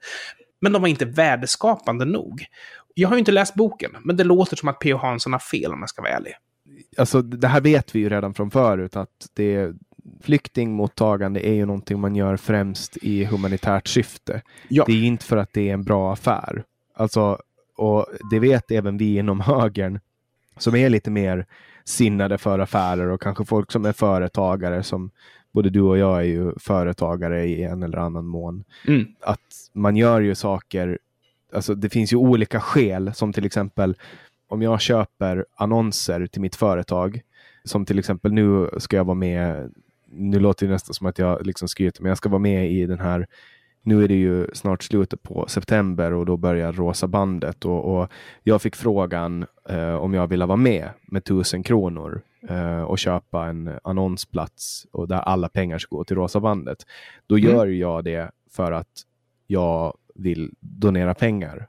men 0.61 0.73
de 0.73 0.82
var 0.82 0.88
inte 0.88 1.04
värdeskapande 1.04 2.04
nog. 2.04 2.46
Jag 2.94 3.08
har 3.08 3.16
ju 3.16 3.18
inte 3.18 3.32
läst 3.32 3.54
boken, 3.54 3.90
men 4.04 4.16
det 4.16 4.25
låter 4.25 4.56
som 4.56 4.68
att 4.68 4.78
P.O. 4.78 4.96
Hansson 4.96 5.32
har 5.32 5.40
fel 5.40 5.73
om 5.73 5.80
jag 5.80 5.88
ska 5.88 6.02
vara 6.02 6.12
ärlig 6.12 6.34
alltså 6.96 7.22
det 7.22 7.48
här 7.48 7.60
vet 7.60 7.94
vi 7.94 7.98
ju 7.98 8.08
redan 8.08 8.34
från 8.34 8.50
förut 8.50 8.96
att 8.96 9.26
det 9.34 9.72
flyktingmottagande 10.20 11.46
är 11.46 11.54
ju 11.54 11.66
någonting 11.66 12.00
man 12.00 12.16
gör 12.16 12.36
främst 12.36 12.96
i 12.96 13.24
humanitärt 13.24 13.86
syfte. 13.88 14.42
Ja. 14.68 14.84
Det 14.86 14.92
är 14.92 15.04
inte 15.04 15.24
för 15.24 15.36
att 15.36 15.52
det 15.52 15.68
är 15.68 15.74
en 15.74 15.84
bra 15.84 16.12
affär. 16.12 16.64
Alltså, 16.94 17.38
och 17.76 18.06
det 18.30 18.38
vet 18.38 18.70
även 18.70 18.96
vi 18.96 19.18
inom 19.18 19.40
högern 19.40 20.00
som 20.56 20.74
är 20.74 20.88
lite 20.88 21.10
mer 21.10 21.46
sinnade 21.84 22.38
för 22.38 22.58
affärer 22.58 23.08
och 23.08 23.22
kanske 23.22 23.44
folk 23.44 23.72
som 23.72 23.84
är 23.84 23.92
företagare 23.92 24.82
som 24.82 25.10
både 25.52 25.70
du 25.70 25.80
och 25.80 25.98
jag 25.98 26.18
är 26.18 26.24
ju 26.24 26.52
företagare 26.58 27.44
i 27.46 27.62
en 27.62 27.82
eller 27.82 27.98
annan 27.98 28.26
mån. 28.26 28.64
Mm. 28.86 29.06
Att 29.20 29.70
man 29.72 29.96
gör 29.96 30.20
ju 30.20 30.34
saker, 30.34 30.98
alltså 31.52 31.74
det 31.74 31.90
finns 31.90 32.12
ju 32.12 32.16
olika 32.16 32.60
skäl 32.60 33.14
som 33.14 33.32
till 33.32 33.46
exempel 33.46 33.96
om 34.54 34.62
jag 34.62 34.80
köper 34.80 35.46
annonser 35.56 36.26
till 36.26 36.40
mitt 36.40 36.56
företag, 36.56 37.20
som 37.64 37.87
till 37.87 37.99
exempel 37.99 38.32
nu 38.32 38.70
ska 38.78 38.96
jag 38.96 39.04
vara 39.04 39.14
med, 39.14 39.73
nu 40.06 40.38
låter 40.38 40.66
det 40.66 40.73
nästan 40.73 40.94
som 40.94 41.06
att 41.06 41.18
jag 41.18 41.46
liksom 41.46 41.68
skryter, 41.68 42.02
men 42.02 42.08
jag 42.08 42.18
ska 42.18 42.28
vara 42.28 42.38
med 42.38 42.73
i 42.73 42.87
den 42.87 43.00
här 43.00 43.26
nu 43.87 44.04
är 44.04 44.08
det 44.08 44.14
ju 44.14 44.46
snart 44.52 44.82
slutet 44.82 45.23
på 45.23 45.46
september 45.49 46.12
och 46.12 46.26
då 46.26 46.37
börjar 46.37 46.73
Rosa 46.73 47.06
bandet 47.06 47.64
och, 47.64 48.00
och 48.00 48.08
jag 48.42 48.62
fick 48.62 48.76
frågan 48.76 49.46
eh, 49.68 49.94
om 49.94 50.14
jag 50.14 50.26
ville 50.26 50.46
vara 50.46 50.56
med 50.56 50.90
med 51.06 51.25
tusen 51.25 51.62
kronor 51.62 52.23
eh, 52.49 52.82
och 52.82 52.99
köpa 52.99 53.46
en 53.46 53.70
annonsplats 53.84 54.87
och 54.92 55.08
där 55.08 55.16
alla 55.18 55.49
pengar 55.49 55.78
ska 55.78 55.96
gå 55.96 56.04
till 56.04 56.16
Rosa 56.16 56.40
bandet. 56.40 56.78
Då 57.26 57.37
mm. 57.37 57.50
gör 57.50 57.66
jag 57.66 58.04
det 58.04 58.30
för 58.50 58.73
att 58.73 59.02
jag 59.46 59.96
vill 60.14 60.50
donera 60.61 61.14
pengar 61.14 61.68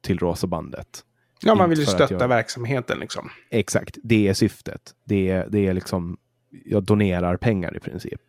till 0.00 0.18
Rosa 0.18 0.46
bandet. 0.46 1.04
Ja, 1.42 1.54
man 1.54 1.70
vill 1.70 1.78
ju 1.78 1.86
stötta 1.86 2.14
jag... 2.14 2.28
verksamheten 2.28 2.98
liksom. 2.98 3.30
Exakt, 3.50 3.98
det 4.02 4.28
är 4.28 4.34
syftet. 4.34 4.94
Det 5.04 5.30
är, 5.30 5.48
det 5.50 5.66
är 5.66 5.74
liksom, 5.74 6.16
jag 6.64 6.82
donerar 6.82 7.36
pengar 7.36 7.76
i 7.76 7.80
princip. 7.80 8.20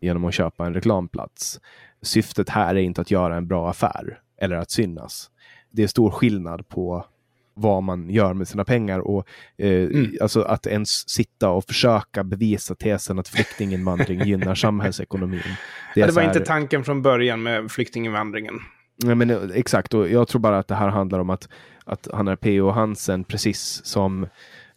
genom 0.00 0.24
att 0.24 0.34
köpa 0.34 0.66
en 0.66 0.74
reklamplats. 0.74 1.60
Syftet 2.02 2.48
här 2.48 2.74
är 2.74 2.80
inte 2.80 3.00
att 3.00 3.10
göra 3.10 3.36
en 3.36 3.48
bra 3.48 3.70
affär 3.70 4.20
eller 4.40 4.56
att 4.56 4.70
synas. 4.70 5.30
Det 5.70 5.82
är 5.82 5.86
stor 5.86 6.10
skillnad 6.10 6.68
på 6.68 7.06
vad 7.54 7.82
man 7.82 8.10
gör 8.10 8.34
med 8.34 8.48
sina 8.48 8.64
pengar 8.64 8.98
och 8.98 9.28
eh, 9.58 9.82
mm. 9.84 10.16
alltså 10.20 10.42
att 10.42 10.66
ens 10.66 11.08
sitta 11.08 11.50
och 11.50 11.64
försöka 11.64 12.24
bevisa 12.24 12.74
tesen 12.74 13.18
att 13.18 13.28
flyktinginvandring 13.28 14.20
gynnar 14.24 14.54
samhällsekonomin. 14.64 15.40
Det, 15.94 16.00
ja, 16.00 16.06
det 16.06 16.12
var 16.12 16.22
här... 16.22 16.28
inte 16.28 16.40
tanken 16.40 16.84
från 16.84 17.02
början 17.02 17.42
med 17.42 17.70
flyktinginvandringen. 17.70 18.54
Ja, 18.96 19.14
men, 19.14 19.30
eh, 19.30 19.38
exakt, 19.54 19.94
och 19.94 20.08
jag 20.08 20.28
tror 20.28 20.40
bara 20.40 20.58
att 20.58 20.68
det 20.68 20.74
här 20.74 20.88
handlar 20.88 21.18
om 21.18 21.30
att, 21.30 21.48
att 21.84 22.08
han 22.12 22.28
är 22.28 22.36
P.O. 22.36 22.70
Hansen, 22.70 23.24
precis 23.24 23.80
som 23.84 24.26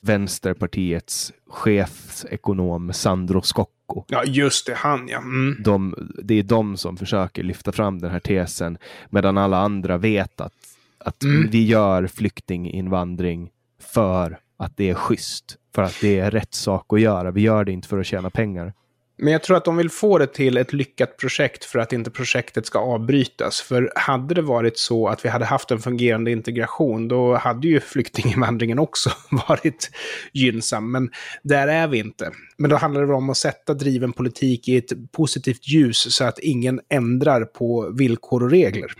Vänsterpartiets 0.01 1.33
chefsekonom 1.47 2.93
Sandro 2.93 3.41
Scocco. 3.41 4.03
Ja, 4.07 4.23
just 4.23 4.67
det, 4.67 4.73
han 4.73 5.07
ja. 5.07 5.17
Mm. 5.17 5.55
De, 5.63 5.95
det 6.23 6.33
är 6.33 6.43
de 6.43 6.77
som 6.77 6.97
försöker 6.97 7.43
lyfta 7.43 7.71
fram 7.71 7.99
den 7.99 8.11
här 8.11 8.19
tesen, 8.19 8.77
medan 9.09 9.37
alla 9.37 9.57
andra 9.57 9.97
vet 9.97 10.41
att, 10.41 10.53
att 10.99 11.23
mm. 11.23 11.49
vi 11.49 11.65
gör 11.65 12.07
flyktinginvandring 12.07 13.49
för 13.93 14.39
att 14.57 14.77
det 14.77 14.89
är 14.89 14.93
schysst, 14.93 15.57
för 15.75 15.81
att 15.81 15.97
det 16.01 16.19
är 16.19 16.31
rätt 16.31 16.53
sak 16.53 16.93
att 16.93 17.01
göra. 17.01 17.31
Vi 17.31 17.41
gör 17.41 17.63
det 17.63 17.71
inte 17.71 17.87
för 17.87 17.99
att 17.99 18.05
tjäna 18.05 18.29
pengar. 18.29 18.73
Men 19.21 19.33
jag 19.33 19.43
tror 19.43 19.57
att 19.57 19.65
de 19.65 19.77
vill 19.77 19.89
få 19.89 20.17
det 20.17 20.27
till 20.27 20.57
ett 20.57 20.73
lyckat 20.73 21.17
projekt 21.17 21.65
för 21.65 21.79
att 21.79 21.93
inte 21.93 22.11
projektet 22.11 22.65
ska 22.65 22.79
avbrytas. 22.79 23.61
För 23.61 23.91
hade 23.95 24.33
det 24.35 24.41
varit 24.41 24.77
så 24.77 25.07
att 25.07 25.25
vi 25.25 25.29
hade 25.29 25.45
haft 25.45 25.71
en 25.71 25.79
fungerande 25.79 26.31
integration, 26.31 27.07
då 27.07 27.35
hade 27.35 27.67
ju 27.67 27.79
flyktinginvandringen 27.79 28.79
också 28.79 29.11
varit 29.47 29.91
gynnsam. 30.33 30.91
Men 30.91 31.09
där 31.43 31.67
är 31.67 31.87
vi 31.87 31.97
inte. 31.97 32.31
Men 32.57 32.69
då 32.69 32.75
handlar 32.75 33.07
det 33.07 33.13
om 33.13 33.29
att 33.29 33.37
sätta 33.37 33.73
driven 33.73 34.13
politik 34.13 34.67
i 34.67 34.77
ett 34.77 35.11
positivt 35.11 35.67
ljus 35.67 36.15
så 36.15 36.23
att 36.23 36.39
ingen 36.39 36.79
ändrar 36.89 37.45
på 37.45 37.89
villkor 37.97 38.43
och 38.43 38.51
regler 38.51 38.91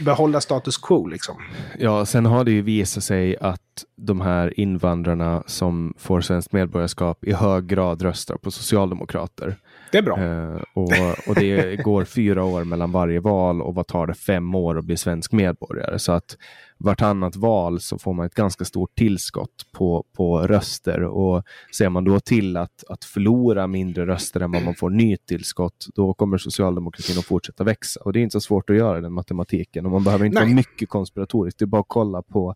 behålla 0.00 0.40
status 0.40 0.78
quo 0.78 1.06
liksom. 1.06 1.36
Ja, 1.78 2.06
sen 2.06 2.26
har 2.26 2.44
det 2.44 2.50
ju 2.50 2.62
visat 2.62 3.04
sig 3.04 3.36
att 3.40 3.84
de 3.96 4.20
här 4.20 4.60
invandrarna 4.60 5.42
som 5.46 5.94
får 5.98 6.20
svenskt 6.20 6.52
medborgarskap 6.52 7.24
i 7.24 7.32
hög 7.32 7.66
grad 7.66 8.02
röstar 8.02 8.36
på 8.36 8.50
socialdemokrater. 8.50 9.56
Det 9.94 9.98
är 9.98 10.02
bra. 10.02 10.20
Eh, 10.20 10.62
och, 10.72 11.28
och 11.28 11.34
det 11.34 11.82
går 11.82 12.04
fyra 12.14 12.44
år 12.44 12.64
mellan 12.64 12.92
varje 12.92 13.20
val 13.20 13.62
och 13.62 13.74
vad 13.74 13.86
tar 13.86 14.06
det 14.06 14.14
fem 14.14 14.54
år 14.54 14.78
att 14.78 14.84
bli 14.84 14.96
svensk 14.96 15.32
medborgare? 15.32 15.98
Så 15.98 16.12
att 16.12 16.36
vartannat 16.78 17.36
val 17.36 17.80
så 17.80 17.98
får 17.98 18.12
man 18.12 18.26
ett 18.26 18.34
ganska 18.34 18.64
stort 18.64 18.94
tillskott 18.94 19.72
på, 19.72 20.04
på 20.16 20.38
röster 20.38 21.02
och 21.02 21.42
ser 21.76 21.88
man 21.88 22.04
då 22.04 22.20
till 22.20 22.56
att, 22.56 22.84
att 22.88 23.04
förlora 23.04 23.66
mindre 23.66 24.06
röster 24.06 24.40
än 24.40 24.52
vad 24.52 24.64
man 24.64 24.74
får 24.74 24.90
nytillskott, 24.90 25.86
då 25.94 26.14
kommer 26.14 26.38
socialdemokratin 26.38 27.18
att 27.18 27.24
fortsätta 27.24 27.64
växa. 27.64 28.00
Och 28.00 28.12
det 28.12 28.18
är 28.18 28.22
inte 28.22 28.32
så 28.32 28.40
svårt 28.40 28.70
att 28.70 28.76
göra 28.76 29.00
den 29.00 29.12
matematiken 29.12 29.86
och 29.86 29.92
man 29.92 30.04
behöver 30.04 30.24
inte 30.24 30.38
Nej. 30.38 30.46
vara 30.46 30.56
mycket 30.56 30.88
konspiratoriskt. 30.88 31.58
Det 31.58 31.64
är 31.64 31.66
bara 31.66 31.80
att 31.80 31.88
kolla 31.88 32.22
på 32.22 32.54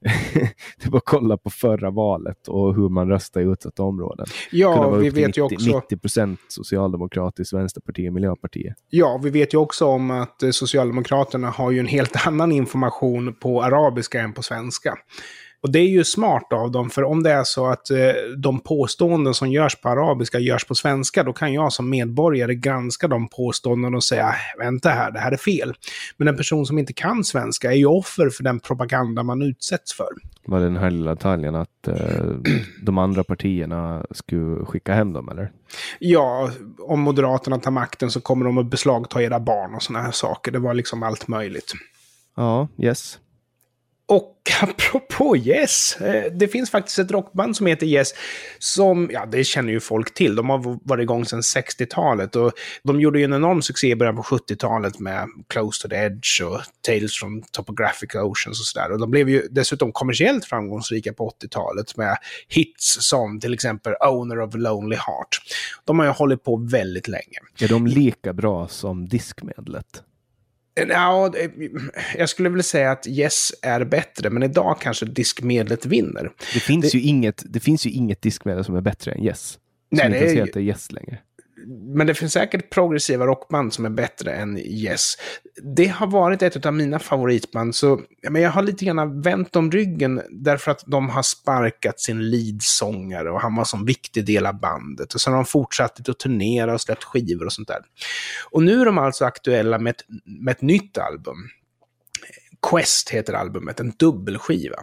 det 0.82 0.90
bara 0.90 0.98
att 0.98 1.04
kolla 1.04 1.36
på 1.36 1.50
förra 1.50 1.90
valet 1.90 2.48
och 2.48 2.74
hur 2.74 2.88
man 2.88 3.08
röstar 3.08 3.40
i 3.40 3.44
utsatta 3.44 3.82
områden. 3.82 4.26
Ja, 4.50 4.90
vi 4.90 5.10
vet 5.10 5.26
90, 5.26 5.32
ju 5.36 5.42
också... 5.42 5.76
90 5.76 5.98
procent 5.98 6.40
socialdemokratiskt, 6.48 7.52
Vänsterpartiet, 7.52 8.12
Miljöpartiet. 8.12 8.74
Ja, 8.88 9.20
vi 9.22 9.30
vet 9.30 9.54
ju 9.54 9.58
också 9.58 9.86
om 9.86 10.10
att 10.10 10.42
eh, 10.42 10.50
Socialdemokraterna 10.50 11.50
har 11.50 11.70
ju 11.70 11.78
en 11.78 11.86
helt 11.86 12.16
annan 12.26 12.52
information 12.52 13.34
på 13.34 13.62
arabiska 13.62 14.20
än 14.20 14.32
på 14.32 14.42
svenska. 14.42 14.98
Och 15.62 15.72
det 15.72 15.78
är 15.78 15.88
ju 15.88 16.04
smart 16.04 16.52
av 16.52 16.70
dem, 16.70 16.90
för 16.90 17.04
om 17.04 17.22
det 17.22 17.30
är 17.30 17.44
så 17.44 17.66
att 17.66 17.90
eh, 17.90 17.98
de 18.36 18.60
påståenden 18.60 19.34
som 19.34 19.50
görs 19.50 19.80
på 19.80 19.88
arabiska 19.88 20.38
görs 20.38 20.64
på 20.64 20.74
svenska, 20.74 21.22
då 21.22 21.32
kan 21.32 21.52
jag 21.52 21.72
som 21.72 21.90
medborgare 21.90 22.54
granska 22.54 23.08
de 23.08 23.28
påståenden 23.28 23.94
och 23.94 24.04
säga 24.04 24.34
vänta 24.58 24.90
här, 24.90 25.10
det 25.10 25.18
här 25.18 25.32
är 25.32 25.36
fel. 25.36 25.74
Men 26.16 26.28
en 26.28 26.36
person 26.36 26.66
som 26.66 26.78
inte 26.78 26.92
kan 26.92 27.24
svenska 27.24 27.72
är 27.72 27.76
ju 27.76 27.86
offer 27.86 28.30
för 28.30 28.44
den 28.44 28.60
propaganda 28.60 29.22
man 29.22 29.42
utsätts 29.42 29.92
för. 29.94 30.08
Var 30.44 30.58
det 30.58 30.64
den 30.64 30.76
här 30.76 30.90
lilla 30.90 31.14
detaljen 31.14 31.54
att 31.54 31.88
eh, 31.88 31.94
de 32.82 32.98
andra 32.98 33.24
partierna 33.24 34.06
skulle 34.10 34.64
skicka 34.66 34.94
hem 34.94 35.12
dem, 35.12 35.28
eller? 35.28 35.52
Ja, 35.98 36.50
om 36.78 37.00
Moderaterna 37.00 37.58
tar 37.58 37.70
makten 37.70 38.10
så 38.10 38.20
kommer 38.20 38.44
de 38.44 38.58
att 38.58 38.70
beslagta 38.70 39.22
era 39.22 39.40
barn 39.40 39.74
och 39.74 39.82
sådana 39.82 40.04
här 40.04 40.12
saker. 40.12 40.52
Det 40.52 40.58
var 40.58 40.74
liksom 40.74 41.02
allt 41.02 41.28
möjligt. 41.28 41.72
Ja, 42.36 42.68
yes. 42.78 43.18
Och 44.10 44.36
apropå 44.62 45.36
Yes, 45.36 45.96
eh, 45.96 46.32
det 46.32 46.48
finns 46.48 46.70
faktiskt 46.70 46.98
ett 46.98 47.10
rockband 47.10 47.56
som 47.56 47.66
heter 47.66 47.86
Yes, 47.86 48.14
som, 48.58 49.10
ja 49.12 49.26
det 49.26 49.44
känner 49.44 49.72
ju 49.72 49.80
folk 49.80 50.14
till, 50.14 50.34
de 50.34 50.50
har 50.50 50.88
varit 50.88 51.02
igång 51.02 51.24
sedan 51.24 51.40
60-talet 51.40 52.36
och 52.36 52.52
de 52.82 53.00
gjorde 53.00 53.18
ju 53.18 53.24
en 53.24 53.32
enorm 53.32 53.62
succé 53.62 53.90
i 53.90 53.96
början 53.96 54.16
på 54.16 54.22
70-talet 54.22 54.98
med 54.98 55.28
Close 55.48 55.82
to 55.82 55.88
the 55.88 55.96
Edge 55.96 56.42
och 56.42 56.60
Tales 56.86 57.14
from 57.14 57.42
Topographic 57.42 58.14
Oceans 58.14 58.60
och 58.60 58.66
sådär. 58.66 58.92
Och 58.92 59.00
de 59.00 59.10
blev 59.10 59.28
ju 59.28 59.48
dessutom 59.50 59.92
kommersiellt 59.92 60.44
framgångsrika 60.44 61.12
på 61.12 61.32
80-talet 61.42 61.96
med 61.96 62.16
hits 62.48 62.96
som 63.00 63.40
till 63.40 63.54
exempel 63.54 63.94
Owner 64.00 64.40
of 64.40 64.54
a 64.54 64.58
Lonely 64.58 64.96
Heart. 64.96 65.40
De 65.84 65.98
har 65.98 66.06
ju 66.06 66.12
hållit 66.12 66.44
på 66.44 66.56
väldigt 66.56 67.08
länge. 67.08 67.38
Är 67.60 67.68
de 67.68 67.86
lika 67.86 68.32
bra 68.32 68.68
som 68.68 69.08
diskmedlet? 69.08 70.02
Ja, 70.88 71.32
jag 72.18 72.28
skulle 72.28 72.48
vilja 72.48 72.62
säga 72.62 72.90
att 72.90 73.06
Yes 73.06 73.52
är 73.62 73.84
bättre, 73.84 74.30
men 74.30 74.42
idag 74.42 74.76
kanske 74.80 75.06
diskmedlet 75.06 75.86
vinner. 75.86 76.32
Det 76.54 76.60
finns, 76.60 76.92
det, 76.92 76.98
ju, 76.98 77.04
inget, 77.04 77.42
det 77.46 77.60
finns 77.60 77.86
ju 77.86 77.90
inget 77.90 78.22
diskmedel 78.22 78.64
som 78.64 78.76
är 78.76 78.80
bättre 78.80 79.12
än 79.12 79.24
Yes. 79.24 79.50
Som 79.50 79.58
nej, 79.90 80.06
inte 80.06 80.18
ens 80.18 80.48
heter 80.48 80.60
Yes 80.60 80.92
längre 80.92 81.18
men 81.66 82.06
det 82.06 82.14
finns 82.14 82.32
säkert 82.32 82.70
progressiva 82.70 83.26
rockband 83.26 83.74
som 83.74 83.84
är 83.84 83.90
bättre 83.90 84.32
än 84.32 84.58
Yes. 84.58 85.14
Det 85.62 85.86
har 85.86 86.06
varit 86.06 86.42
ett 86.42 86.66
av 86.66 86.74
mina 86.74 86.98
favoritband, 86.98 87.74
så 87.74 88.00
men 88.30 88.42
jag 88.42 88.50
har 88.50 88.62
lite 88.62 88.84
grann 88.84 89.22
vänt 89.22 89.56
om 89.56 89.70
ryggen 89.70 90.22
därför 90.30 90.70
att 90.70 90.84
de 90.86 91.08
har 91.08 91.22
sparkat 91.22 92.00
sin 92.00 92.30
leadsångare 92.30 93.30
och 93.30 93.40
han 93.40 93.56
var 93.56 93.64
som 93.64 93.84
viktig 93.84 94.24
del 94.26 94.46
av 94.46 94.60
bandet. 94.60 95.14
Och 95.14 95.20
sen 95.20 95.32
har 95.32 95.40
de 95.40 95.46
fortsatt 95.46 96.08
att 96.08 96.18
turnera 96.18 96.74
och 96.74 96.80
släppt 96.80 97.04
skivor 97.04 97.46
och 97.46 97.52
sånt 97.52 97.68
där. 97.68 97.80
Och 98.50 98.62
nu 98.62 98.80
är 98.80 98.84
de 98.84 98.98
alltså 98.98 99.24
aktuella 99.24 99.78
med 99.78 99.90
ett, 99.90 100.04
med 100.24 100.52
ett 100.52 100.62
nytt 100.62 100.98
album. 100.98 101.36
Quest 102.62 103.10
heter 103.10 103.32
albumet, 103.32 103.80
en 103.80 103.92
dubbelskiva. 103.98 104.76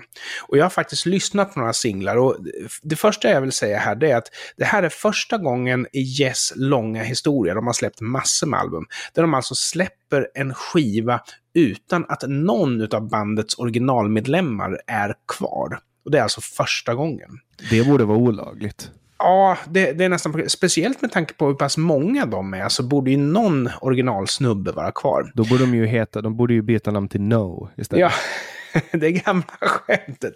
Och 0.47 0.57
jag 0.57 0.65
har 0.65 0.69
faktiskt 0.69 1.05
lyssnat 1.05 1.53
på 1.53 1.59
några 1.59 1.73
singlar 1.73 2.17
och 2.17 2.37
det 2.81 2.95
första 2.95 3.29
jag 3.29 3.41
vill 3.41 3.51
säga 3.51 3.77
här 3.77 3.95
det 3.95 4.11
är 4.11 4.15
att 4.15 4.27
det 4.57 4.65
här 4.65 4.83
är 4.83 4.89
första 4.89 5.37
gången 5.37 5.87
i 5.93 6.21
Yes 6.21 6.53
långa 6.55 7.03
historia, 7.03 7.53
de 7.53 7.65
har 7.65 7.73
släppt 7.73 8.01
massor 8.01 8.47
med 8.47 8.59
album, 8.59 8.85
där 9.13 9.21
de 9.21 9.33
alltså 9.33 9.55
släpper 9.55 10.27
en 10.33 10.53
skiva 10.53 11.21
utan 11.53 12.05
att 12.09 12.23
någon 12.27 12.95
av 12.95 13.09
bandets 13.09 13.59
originalmedlemmar 13.59 14.81
är 14.87 15.13
kvar. 15.37 15.79
Och 16.05 16.11
det 16.11 16.17
är 16.17 16.23
alltså 16.23 16.41
första 16.41 16.95
gången. 16.95 17.29
Det 17.69 17.87
borde 17.87 18.05
vara 18.05 18.17
olagligt. 18.17 18.91
Ja, 19.19 19.57
det, 19.69 19.91
det, 19.91 20.05
är 20.05 20.09
nästan... 20.09 20.49
Speciellt 20.49 21.01
med 21.01 21.11
tanke 21.11 21.33
på 21.33 21.47
hur 21.47 21.53
pass 21.53 21.77
många 21.77 22.25
de 22.25 22.53
är 22.53 22.69
så 22.69 22.83
borde 22.83 23.11
ju 23.11 23.17
någon 23.17 23.69
originalsnubbe 23.81 24.71
vara 24.71 24.91
kvar. 24.91 25.31
Då 25.33 25.43
borde 25.43 25.63
de 25.63 25.75
ju 25.75 25.85
heta... 25.85 26.21
De 26.21 26.37
borde 26.37 26.53
ju 26.53 26.61
byta 26.61 26.91
namn 26.91 27.09
till 27.09 27.21
No 27.21 27.69
istället. 27.77 28.01
Ja, 28.01 28.11
det 28.91 29.11
gamla 29.11 29.45
skämtet. 29.61 30.33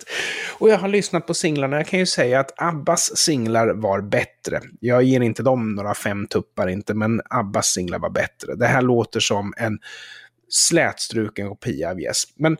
Och 0.60 0.70
jag 0.70 0.78
har 0.78 0.88
lyssnat 0.88 1.28
på 1.28 1.34
singlarna. 1.34 1.78
Jag 1.78 1.88
kan 1.88 2.00
ju 2.00 2.06
säga 2.06 2.39
att 2.39 2.54
Abbas 2.58 3.17
singlar 3.17 3.74
var 3.74 4.02
bättre. 4.02 4.62
Jag 4.80 5.04
ger 5.04 5.22
inte 5.22 5.44
dem 5.44 5.76
några 5.76 5.94
fem 5.94 6.28
tuppar 6.28 6.67
inte, 6.67 6.94
men 6.94 7.22
Abbas 7.30 7.67
singlar 7.67 8.00
var 8.00 8.10
bättre. 8.10 8.56
Det 8.56 8.67
här 8.67 8.82
låter 8.82 9.20
som 9.20 9.54
en 9.58 9.80
slätstruken 10.50 11.50
kopia 11.50 11.91
av 11.91 12.00
Yes. 12.00 12.24
Men 12.36 12.58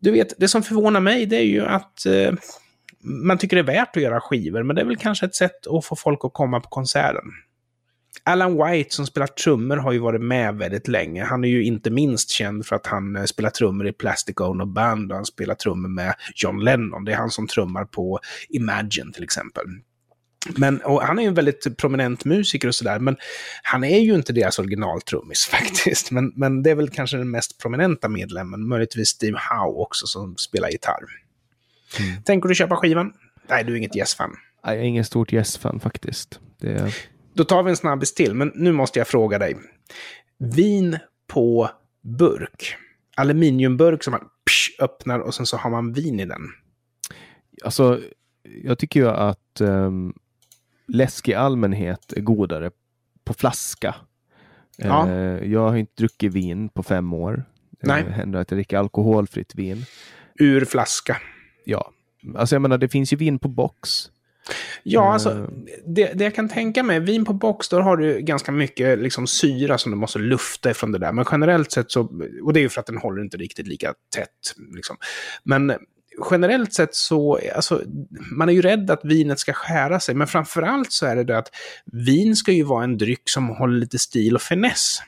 du 0.00 0.10
vet, 0.10 0.34
det 0.38 0.48
som 0.48 0.62
förvånar 0.62 1.00
mig 1.00 1.26
det 1.26 1.36
är 1.36 1.46
ju 1.46 1.66
att 1.66 2.06
eh, 2.06 2.32
man 3.04 3.38
tycker 3.38 3.56
det 3.56 3.62
är 3.72 3.76
värt 3.76 3.96
att 3.96 4.02
göra 4.02 4.20
skivor, 4.20 4.62
men 4.62 4.76
det 4.76 4.82
är 4.82 4.86
väl 4.86 4.96
kanske 4.96 5.26
ett 5.26 5.34
sätt 5.34 5.66
att 5.66 5.84
få 5.84 5.96
folk 5.96 6.24
att 6.24 6.32
komma 6.32 6.60
på 6.60 6.68
konserten. 6.68 7.24
Alan 8.22 8.64
White 8.64 8.94
som 8.94 9.06
spelar 9.06 9.26
trummor 9.26 9.76
har 9.76 9.92
ju 9.92 9.98
varit 9.98 10.20
med 10.20 10.54
väldigt 10.54 10.88
länge. 10.88 11.24
Han 11.24 11.44
är 11.44 11.48
ju 11.48 11.64
inte 11.64 11.90
minst 11.90 12.30
känd 12.30 12.66
för 12.66 12.76
att 12.76 12.86
han 12.86 13.16
eh, 13.16 13.24
spelar 13.24 13.50
trummor 13.50 13.86
i 13.86 13.92
Plastic 13.92 14.40
Ono 14.40 14.66
Band 14.66 15.12
och 15.12 15.16
han 15.16 15.26
spelar 15.26 15.54
trummor 15.54 15.88
med 15.88 16.14
John 16.34 16.64
Lennon. 16.64 17.04
Det 17.04 17.12
är 17.12 17.16
han 17.16 17.30
som 17.30 17.46
trummar 17.46 17.84
på 17.84 18.20
Imagine 18.48 19.12
till 19.12 19.24
exempel. 19.24 19.64
Men, 20.56 20.80
han 21.02 21.18
är 21.18 21.22
ju 21.22 21.28
en 21.28 21.34
väldigt 21.34 21.76
prominent 21.76 22.24
musiker 22.24 22.68
och 22.68 22.74
sådär, 22.74 22.98
men 22.98 23.16
han 23.62 23.84
är 23.84 23.98
ju 23.98 24.14
inte 24.14 24.32
deras 24.32 24.58
originaltrummis 24.58 25.46
faktiskt. 25.50 26.10
Men, 26.10 26.32
men 26.36 26.62
det 26.62 26.70
är 26.70 26.74
väl 26.74 26.90
kanske 26.90 27.16
den 27.16 27.30
mest 27.30 27.60
prominenta 27.60 28.08
medlemmen, 28.08 28.68
möjligtvis 28.68 29.08
Steve 29.08 29.38
Howe 29.50 29.82
också 29.82 30.06
som 30.06 30.36
spelar 30.36 30.68
gitarr. 30.68 31.23
Mm. 32.00 32.22
Tänker 32.22 32.48
du 32.48 32.54
köpa 32.54 32.76
skivan? 32.76 33.12
Nej, 33.48 33.64
du 33.64 33.72
är 33.72 33.76
inget 33.76 33.96
Yes-fan. 33.96 34.36
Jag 34.62 34.74
är 34.74 34.78
ingen 34.78 35.04
stort 35.04 35.32
Yes-fan 35.32 35.80
faktiskt. 35.80 36.40
Det... 36.60 36.94
Då 37.34 37.44
tar 37.44 37.62
vi 37.62 37.70
en 37.70 37.76
snabbis 37.76 38.14
till, 38.14 38.34
men 38.34 38.52
nu 38.54 38.72
måste 38.72 38.98
jag 38.98 39.08
fråga 39.08 39.38
dig. 39.38 39.56
Vin 40.38 40.98
på 41.26 41.70
burk. 42.02 42.76
Aluminiumburk 43.16 44.04
som 44.04 44.10
man 44.10 44.20
psh, 44.20 44.82
öppnar 44.82 45.18
och 45.18 45.34
sen 45.34 45.46
så 45.46 45.56
har 45.56 45.70
man 45.70 45.92
vin 45.92 46.20
i 46.20 46.24
den. 46.24 46.40
Alltså, 47.64 48.00
jag 48.62 48.78
tycker 48.78 49.00
ju 49.00 49.08
att 49.08 49.60
um, 49.60 50.14
läsk 50.86 51.28
i 51.28 51.34
allmänhet 51.34 52.12
är 52.12 52.20
godare 52.20 52.70
på 53.24 53.34
flaska. 53.34 53.94
Ja. 54.76 55.08
Eh, 55.08 55.52
jag 55.52 55.68
har 55.68 55.76
inte 55.76 55.92
druckit 55.96 56.32
vin 56.32 56.68
på 56.68 56.82
fem 56.82 57.12
år. 57.12 57.44
Nej. 57.82 58.04
Det 58.04 58.10
händer 58.10 58.38
att 58.38 58.50
jag 58.50 58.58
dricker 58.58 58.78
alkoholfritt 58.78 59.54
vin. 59.54 59.84
Ur 60.34 60.64
flaska. 60.64 61.16
Ja, 61.64 61.90
alltså 62.36 62.54
jag 62.54 62.62
menar 62.62 62.78
det 62.78 62.88
finns 62.88 63.12
ju 63.12 63.16
vin 63.16 63.38
på 63.38 63.48
box. 63.48 64.10
Ja, 64.82 65.02
Eh. 65.06 65.12
alltså, 65.12 65.50
det, 65.86 66.12
det 66.14 66.24
jag 66.24 66.34
kan 66.34 66.48
tänka 66.48 66.82
mig, 66.82 67.00
vin 67.00 67.24
på 67.24 67.32
box, 67.32 67.68
då 67.68 67.80
har 67.80 67.96
du 67.96 68.20
ganska 68.20 68.52
mycket 68.52 68.98
liksom, 68.98 69.26
syra 69.26 69.78
som 69.78 69.92
du 69.92 69.98
måste 69.98 70.18
lufta 70.18 70.70
ifrån 70.70 70.92
det 70.92 70.98
där. 70.98 71.12
Men 71.12 71.24
generellt 71.30 71.72
sett 71.72 71.90
så, 71.90 72.00
och 72.42 72.52
det 72.52 72.60
är 72.60 72.62
ju 72.62 72.68
för 72.68 72.80
att 72.80 72.86
den 72.86 72.98
håller 72.98 73.22
inte 73.22 73.36
riktigt 73.36 73.66
lika 73.66 73.94
tätt. 74.14 74.54
Liksom. 74.74 74.96
Men 75.44 75.72
generellt 76.30 76.72
sett 76.72 76.94
så, 76.94 77.38
alltså, 77.56 77.82
man 78.36 78.48
är 78.48 78.52
ju 78.52 78.62
rädd 78.62 78.90
att 78.90 79.00
vinet 79.04 79.38
ska 79.38 79.52
skära 79.52 80.00
sig. 80.00 80.14
Men 80.14 80.26
framförallt 80.26 80.92
så 80.92 81.06
är 81.06 81.16
det 81.16 81.24
det 81.24 81.38
att 81.38 81.48
vin 81.92 82.36
ska 82.36 82.52
ju 82.52 82.62
vara 82.62 82.84
en 82.84 82.98
dryck 82.98 83.22
som 83.30 83.48
håller 83.48 83.78
lite 83.78 83.98
stil 83.98 84.34
och 84.34 84.42
finess. 84.42 84.98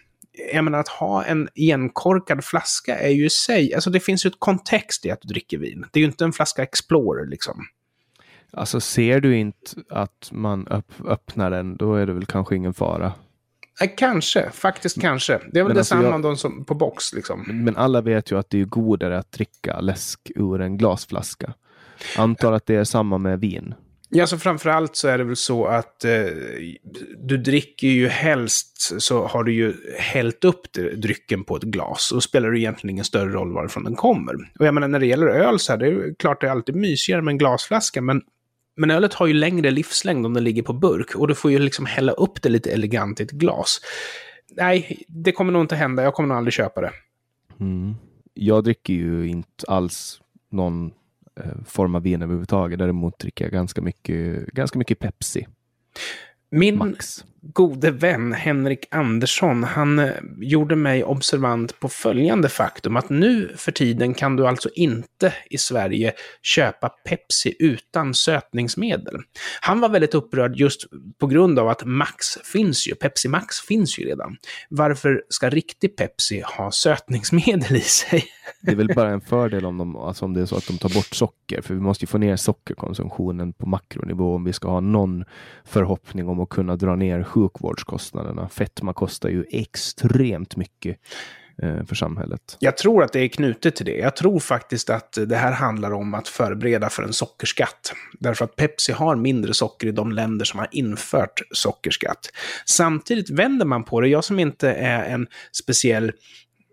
Jag 0.53 0.65
menar 0.65 0.79
att 0.79 0.89
ha 0.89 1.25
en 1.25 1.49
enkorkad 1.55 2.45
flaska 2.45 2.99
är 2.99 3.11
ju 3.11 3.27
i 3.27 3.31
sig, 3.31 3.75
alltså 3.75 3.91
det 3.91 4.01
finns 4.01 4.27
ju 4.27 4.29
ett 4.29 4.37
kontext 4.41 5.07
i 5.07 5.11
att 5.11 5.21
du 5.23 5.29
dricker 5.29 5.59
vin. 5.59 5.85
Det 5.93 5.99
är 5.99 6.01
ju 6.01 6.07
inte 6.07 6.25
en 6.25 6.33
flaska 6.33 6.63
Explorer 6.63 7.27
liksom. 7.27 7.67
Alltså 8.53 8.81
ser 8.81 9.21
du 9.21 9.37
inte 9.37 9.71
att 9.91 10.29
man 10.33 10.69
öpp, 10.69 10.93
öppnar 11.07 11.51
den, 11.51 11.77
då 11.77 11.95
är 11.95 12.07
det 12.07 12.13
väl 12.13 12.27
kanske 12.27 12.57
ingen 12.57 12.75
fara. 12.75 13.13
Kanske, 13.97 14.51
faktiskt 14.51 15.01
kanske. 15.01 15.41
Det 15.53 15.61
är 15.61 15.65
väl 15.65 15.79
alltså 15.79 15.95
detsamma 15.95 16.03
jag- 16.03 16.15
om 16.15 16.23
de 16.23 16.37
som 16.37 16.65
på 16.65 16.75
box 16.75 17.13
liksom. 17.13 17.45
Men 17.65 17.77
alla 17.77 18.01
vet 18.01 18.31
ju 18.33 18.39
att 18.39 18.51
det 18.51 18.61
är 18.61 18.65
godare 18.65 19.19
att 19.19 19.33
dricka 19.33 19.81
läsk 19.81 20.31
ur 20.35 20.61
en 20.61 20.79
glasflaska. 20.79 21.55
Antar 22.19 22.53
att 22.53 22.67
det 22.67 22.75
är 22.75 22.85
samma 22.85 23.19
med 23.19 23.41
vin. 23.41 23.75
Ja, 24.09 24.27
så 24.27 24.39
framförallt 24.39 24.97
så 24.97 25.09
är 25.09 25.19
det 25.19 25.25
väl 25.25 25.37
så 25.37 25.67
att 25.67 26.05
eh, 26.05 26.11
du 27.19 27.37
dricker 27.37 27.89
ju 27.89 28.09
helst 28.09 29.03
så 29.03 29.27
har 29.27 29.45
du 29.45 29.55
ju 29.55 29.75
hällt 29.99 30.45
upp 30.45 30.73
drycken 30.73 31.45
på 31.45 31.57
ett 31.57 31.63
glas 31.63 32.13
och 32.13 32.23
spelar 32.23 32.51
det 32.51 32.61
egentligen 32.61 32.91
ingen 32.91 33.05
större 33.05 33.33
roll 33.33 33.53
varifrån 33.53 33.85
den 33.85 33.95
kommer. 33.95 34.35
Och 34.59 34.67
jag 34.67 34.75
menar 34.75 34.89
när 34.89 35.01
det 35.01 35.07
gäller 35.07 35.27
öl 35.27 35.59
så 35.59 35.73
är 35.73 35.77
det 35.77 35.87
är 35.87 36.15
klart 36.19 36.41
det 36.41 36.47
är 36.47 36.51
alltid 36.51 36.75
mysigare 36.75 37.23
med 37.23 37.33
en 37.33 37.39
glasflaska, 37.39 38.03
men 38.03 38.23
men 38.77 38.91
ölet 38.91 39.15
har 39.15 39.27
ju 39.27 39.33
längre 39.33 39.71
livslängd 39.71 40.27
om 40.27 40.35
den 40.35 40.45
ligger 40.45 40.63
på 40.63 40.73
burk 40.73 41.15
och 41.15 41.29
du 41.29 41.35
får 41.35 41.51
ju 41.51 41.59
liksom 41.59 41.87
hälla 41.87 42.13
upp 42.13 42.43
det 42.43 42.49
lite 42.49 42.71
elegant 42.71 43.21
i 43.21 43.23
ett 43.23 43.31
glas. 43.31 43.81
Nej, 44.51 45.03
det 45.09 45.33
kommer 45.33 45.53
nog 45.53 45.63
inte 45.63 45.77
hända. 45.77 46.03
Jag 46.03 46.15
kommer 46.15 46.29
nog 46.29 46.37
aldrig 46.37 46.53
köpa 46.53 46.81
det. 46.81 46.93
Mm. 47.61 47.95
Jag 48.35 48.65
dricker 48.65 48.95
ju 48.95 49.29
inte 49.29 49.65
alls 49.69 50.21
någon 50.51 50.93
form 51.65 51.95
av 51.95 52.03
vin 52.03 52.23
överhuvudtaget. 52.23 52.79
Däremot 52.79 53.19
dricker 53.19 53.45
jag 53.45 53.53
ganska 53.53 53.83
mycket, 53.83 54.47
ganska 54.47 54.79
mycket 54.79 54.99
Pepsi. 54.99 55.47
Min 56.51 56.79
Max 56.79 57.25
gode 57.53 57.91
vän 57.91 58.33
Henrik 58.33 58.87
Andersson, 58.91 59.65
han 59.65 59.99
eh, 59.99 60.11
gjorde 60.39 60.77
mig 60.77 61.05
observant 61.05 61.81
på 61.81 61.89
följande 61.89 62.49
faktum 62.49 62.97
att 62.97 63.09
nu 63.09 63.53
för 63.57 63.73
tiden 63.73 64.15
kan 64.15 64.37
du 64.37 64.47
alltså 64.47 64.69
inte 64.75 65.33
i 65.51 65.59
Sverige 65.59 66.13
köpa 66.43 66.89
Pepsi 66.89 67.57
utan 67.59 68.15
sötningsmedel. 68.15 69.15
Han 69.61 69.81
var 69.81 69.89
väldigt 69.89 70.15
upprörd 70.15 70.57
just 70.57 70.87
på 71.19 71.27
grund 71.27 71.59
av 71.59 71.69
att 71.69 71.85
Max 71.85 72.27
finns 72.53 72.89
ju, 72.89 72.95
Pepsi 72.95 73.29
Max 73.29 73.61
finns 73.61 73.99
ju 73.99 74.05
redan. 74.05 74.37
Varför 74.71 75.23
ska 75.29 75.51
riktig 75.51 75.97
Pepsi 75.97 76.43
ha 76.59 76.71
sötningsmedel 76.71 77.77
i 77.77 77.81
sig? 77.81 78.25
Det 78.61 78.71
är 78.71 78.77
väl 78.77 78.95
bara 78.95 79.11
en 79.11 79.21
fördel 79.21 79.67
om, 79.67 79.79
de, 79.79 79.97
alltså 79.97 80.25
om 80.25 80.35
det 80.35 80.41
är 80.41 80.47
så 80.47 80.57
att 80.57 80.67
de 80.67 80.79
tar 80.79 80.89
bort 80.89 81.15
socker. 81.15 81.61
För 81.61 81.75
vi 81.75 81.81
måste 81.81 82.05
ju 82.05 82.07
få 82.07 82.19
ner 82.19 82.37
sockerkonsumtionen 82.37 83.53
på 83.53 83.67
makronivå 83.67 84.35
om 84.35 84.45
vi 84.45 84.53
ska 84.53 84.69
ha 84.69 84.81
någon 84.81 85.25
förhoppning 85.65 86.29
om 86.29 86.41
att 86.41 86.49
kunna 86.49 86.77
dra 86.77 86.97
ner 86.97 87.23
sjukvårdskostnaderna. 87.37 88.49
Fetma 88.49 88.93
kostar 88.93 89.29
ju 89.29 89.45
extremt 89.51 90.57
mycket 90.57 90.97
eh, 91.63 91.85
för 91.85 91.95
samhället. 91.95 92.57
Jag 92.61 92.77
tror 92.77 93.05
att 93.05 93.13
det 93.13 93.21
är 93.21 93.29
knutet 93.29 93.77
till 93.77 93.87
det. 93.87 93.97
Jag 93.97 94.17
tror 94.17 94.41
faktiskt 94.41 94.91
att 94.91 95.19
det 95.27 95.37
här 95.37 95.53
handlar 95.53 95.93
om 95.93 96.15
att 96.15 96.29
förbereda 96.29 96.91
för 96.91 97.03
en 97.03 97.13
sockerskatt. 97.13 97.93
Därför 98.21 98.45
att 98.45 98.57
Pepsi 98.57 98.93
har 98.93 99.17
mindre 99.17 99.55
socker 99.55 99.87
i 99.87 99.93
de 99.93 100.13
länder 100.13 100.45
som 100.45 100.59
har 100.59 100.69
infört 100.73 101.41
sockerskatt. 101.51 102.31
Samtidigt 102.67 103.31
vänder 103.31 103.67
man 103.67 103.85
på 103.85 104.01
det, 104.01 104.09
jag 104.09 104.25
som 104.25 104.39
inte 104.39 104.71
är 104.71 105.05
en 105.05 105.27
speciell, 105.53 106.13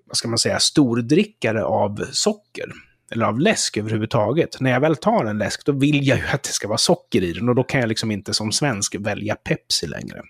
vad 0.06 0.17
ska 0.17 0.28
man 0.28 0.38
säga, 0.38 0.60
stordrickare 0.60 1.63
av 1.63 2.06
socker, 2.12 2.71
eller 3.12 3.26
av 3.26 3.39
läsk 3.39 3.78
överhuvudtaget. 3.78 4.62
När 4.62 4.71
jag 4.71 4.80
väl 4.80 4.95
tar 4.95 5.26
en 5.26 5.38
läsk, 5.38 5.65
då 5.65 5.71
vill 5.71 6.08
jag 6.08 6.17
ju 6.17 6.23
att 6.34 6.43
det 6.43 6.49
ska 6.49 6.67
vara 6.67 6.78
socker 6.78 7.23
i 7.23 7.34
den 7.34 7.49
och 7.49 7.56
då 7.56 7.63
kan 7.63 7.80
jag 7.80 7.88
liksom 7.88 8.12
inte 8.12 8.34
som 8.34 8.52
svensk 8.52 8.95
välja 8.95 9.36
Pepsi 9.36 9.88
längre. 9.88 10.21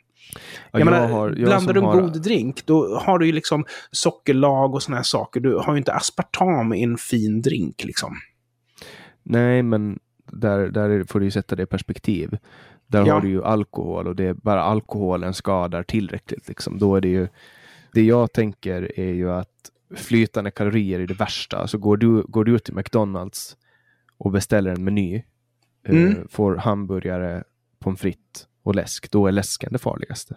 Ja, 0.72 0.80
Jag 0.80 0.86
menar, 0.86 1.08
har- 1.08 1.28
jag 1.30 1.36
blandar 1.38 1.74
du 1.74 1.80
en 1.80 1.86
har- 1.86 2.02
god 2.02 2.22
drink, 2.24 2.66
då 2.66 2.96
har 2.98 3.20
du 3.20 3.26
ju 3.26 3.32
liksom 3.32 3.66
sockerlag 3.92 4.74
och 4.74 4.84
såna 4.84 4.98
här 4.98 5.04
saker. 5.04 5.40
Du 5.40 5.56
har 5.56 5.74
ju 5.74 5.78
inte 5.78 5.94
aspartam 5.94 6.74
i 6.74 6.84
en 6.84 6.98
fin 6.98 7.42
drink 7.42 7.84
liksom. 7.84 8.14
Nej, 9.24 9.64
men 9.64 10.00
där, 10.32 10.68
där 10.70 11.04
får 11.04 11.20
du 11.20 11.26
ju 11.26 11.32
sätta 11.32 11.56
det 11.56 11.64
i 11.64 11.66
perspektiv. 11.66 12.38
Där 12.88 13.06
Ja. 13.06 13.14
har 13.14 13.22
du 13.22 13.30
ju 13.30 13.44
alkohol 13.44 14.08
och 14.08 14.16
det 14.16 14.24
är 14.26 14.34
bara 14.34 14.64
alkoholen 14.64 15.34
skadar 15.34 15.84
tillräckligt. 15.84 16.48
Liksom. 16.48 16.78
Då 16.80 16.96
är 16.96 17.02
det 17.02 17.08
ju, 17.10 17.28
det 17.94 18.02
jag 18.04 18.34
tänker 18.34 19.00
är 19.00 19.14
ju 19.14 19.32
att 19.32 19.50
flytande 19.96 20.52
kalorier 20.52 21.00
är 21.00 21.08
det 21.08 21.14
värsta. 21.14 21.58
Alltså 21.58 21.78
går 21.78 21.98
du, 21.98 22.22
går 22.28 22.44
du 22.44 22.60
till 22.60 22.74
McDonalds 22.74 23.58
och 24.18 24.32
beställer 24.32 24.72
en 24.72 24.84
meny, 24.84 25.16
eh, 25.88 25.96
Mm. 25.96 26.28
får 26.30 26.56
hamburgare, 26.56 27.44
pommes 27.80 28.00
frites 28.02 28.48
och 28.64 28.76
läsk, 28.76 29.12
då 29.12 29.28
är 29.28 29.32
läsken 29.32 29.70
det 29.74 29.80
farligaste. 29.80 30.36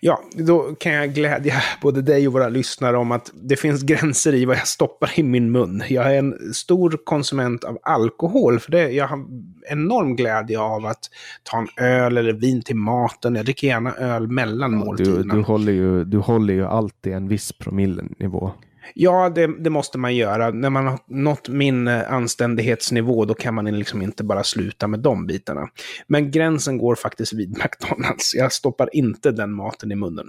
Ja, 0.00 0.22
då 0.34 0.74
kan 0.74 0.92
jag 0.92 1.14
glädja 1.14 1.54
både 1.82 2.02
dig 2.02 2.26
och 2.26 2.32
våra 2.32 2.48
lyssnare 2.48 2.96
om 2.96 3.12
att 3.12 3.30
det 3.34 3.56
finns 3.56 3.82
gränser 3.82 4.34
i 4.34 4.44
vad 4.44 4.56
jag 4.56 4.66
stoppar 4.66 5.10
i 5.16 5.22
min 5.22 5.52
mun. 5.52 5.82
Jag 5.88 6.14
är 6.14 6.18
en 6.18 6.54
stor 6.54 6.98
konsument 7.04 7.64
av 7.64 7.78
alkohol, 7.82 8.60
för 8.60 8.70
det, 8.70 8.90
jag 8.90 9.06
har 9.08 9.24
enorm 9.70 10.16
glädje 10.16 10.60
av 10.60 10.86
att 10.86 10.98
ta 11.42 11.58
en 11.58 11.68
öl 11.84 12.16
eller 12.16 12.32
vin 12.32 12.62
till 12.62 12.76
maten. 12.76 13.34
Jag 13.34 13.44
dricker 13.44 13.66
gärna 13.66 13.94
öl 13.94 14.28
mellan 14.28 14.70
Du, 14.70 14.76
måltiderna. 14.76 15.34
du, 15.34 15.40
håller 15.42 15.72
ju, 15.72 16.04
du 16.04 16.18
håller 16.18 16.54
ju 16.54 16.66
alltid 16.66 17.12
en 17.12 17.28
viss 17.28 17.52
promillenivå. 17.52 18.52
Ja, 18.94 19.28
det, 19.28 19.62
det 19.62 19.70
måste 19.70 19.98
man 19.98 20.16
göra. 20.16 20.50
När 20.50 20.70
man 20.70 20.86
har 20.86 20.98
nått 21.06 21.48
min 21.48 21.88
eh, 21.88 22.12
anständighetsnivå, 22.12 23.24
då 23.24 23.34
kan 23.34 23.54
man 23.54 23.78
liksom 23.78 24.02
inte 24.02 24.24
bara 24.24 24.44
sluta 24.44 24.86
med 24.86 25.00
de 25.00 25.26
bitarna. 25.26 25.68
Men 26.06 26.30
gränsen 26.30 26.78
går 26.78 26.94
faktiskt 26.94 27.32
vid 27.32 27.50
McDonalds. 27.64 28.34
Jag 28.34 28.52
stoppar 28.52 28.88
inte 28.92 29.30
den 29.30 29.52
maten 29.52 29.92
i 29.92 29.94
munnen. 29.94 30.26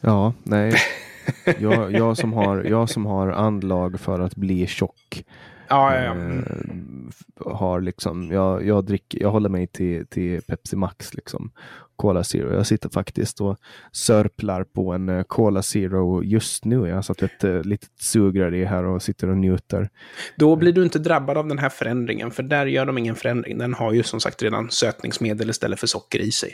Ja, 0.00 0.34
nej. 0.42 0.74
Jag, 1.58 1.92
jag, 1.92 2.16
som 2.16 2.32
har, 2.32 2.64
jag 2.64 2.88
som 2.88 3.06
har 3.06 3.28
anlag 3.28 4.00
för 4.00 4.20
att 4.20 4.36
bli 4.36 4.66
tjock 4.66 5.24
Ja, 5.72 5.94
ja, 5.94 6.02
ja. 6.04 6.14
Eh, 7.46 7.56
har 7.56 7.80
liksom, 7.80 8.32
jag, 8.32 8.66
jag, 8.66 8.84
dricker, 8.84 9.22
jag 9.22 9.30
håller 9.30 9.48
mig 9.48 9.66
till, 9.66 10.06
till 10.06 10.42
Pepsi 10.42 10.76
Max, 10.76 11.14
liksom. 11.14 11.52
Cola 11.96 12.24
Zero. 12.24 12.54
Jag 12.54 12.66
sitter 12.66 12.88
faktiskt 12.88 13.40
och 13.40 13.56
sörplar 13.92 14.64
på 14.64 14.92
en 14.92 15.08
eh, 15.08 15.22
Cola 15.22 15.62
Zero 15.62 16.22
just 16.22 16.64
nu. 16.64 16.88
Jag 16.88 16.94
har 16.94 17.02
satt 17.02 17.22
ett 17.22 17.44
uh, 17.44 17.62
litet 17.62 17.90
sugrör 18.00 18.54
i 18.54 18.64
här 18.64 18.84
och 18.84 19.02
sitter 19.02 19.28
och 19.28 19.36
njuter. 19.36 19.88
Då 20.36 20.56
blir 20.56 20.72
du 20.72 20.82
inte 20.82 20.98
drabbad 20.98 21.38
av 21.38 21.48
den 21.48 21.58
här 21.58 21.68
förändringen, 21.68 22.30
för 22.30 22.42
där 22.42 22.66
gör 22.66 22.86
de 22.86 22.98
ingen 22.98 23.14
förändring. 23.14 23.58
Den 23.58 23.74
har 23.74 23.92
ju 23.92 24.02
som 24.02 24.20
sagt 24.20 24.42
redan 24.42 24.70
sötningsmedel 24.70 25.50
istället 25.50 25.80
för 25.80 25.86
socker 25.86 26.18
i 26.18 26.32
sig. 26.32 26.52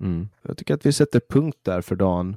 Mm. 0.00 0.28
Jag 0.42 0.56
tycker 0.56 0.74
att 0.74 0.86
vi 0.86 0.92
sätter 0.92 1.20
punkt 1.30 1.58
där 1.62 1.80
för 1.80 1.96
dagen. 1.96 2.36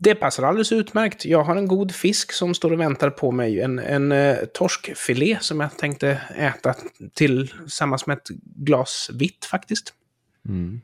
Det 0.00 0.14
passar 0.14 0.42
alldeles 0.42 0.72
utmärkt. 0.72 1.24
Jag 1.24 1.44
har 1.44 1.56
en 1.56 1.68
god 1.68 1.94
fisk 1.94 2.32
som 2.32 2.54
står 2.54 2.72
och 2.72 2.80
väntar 2.80 3.10
på 3.10 3.32
mig. 3.32 3.60
En, 3.60 3.78
en 3.78 4.12
eh, 4.12 4.36
torskfilé 4.54 5.38
som 5.40 5.60
jag 5.60 5.76
tänkte 5.76 6.20
äta 6.36 6.74
tillsammans 7.14 8.06
med 8.06 8.16
ett 8.16 8.28
glas 8.56 9.10
vitt 9.14 9.44
faktiskt. 9.44 9.94
Mm. 10.48 10.80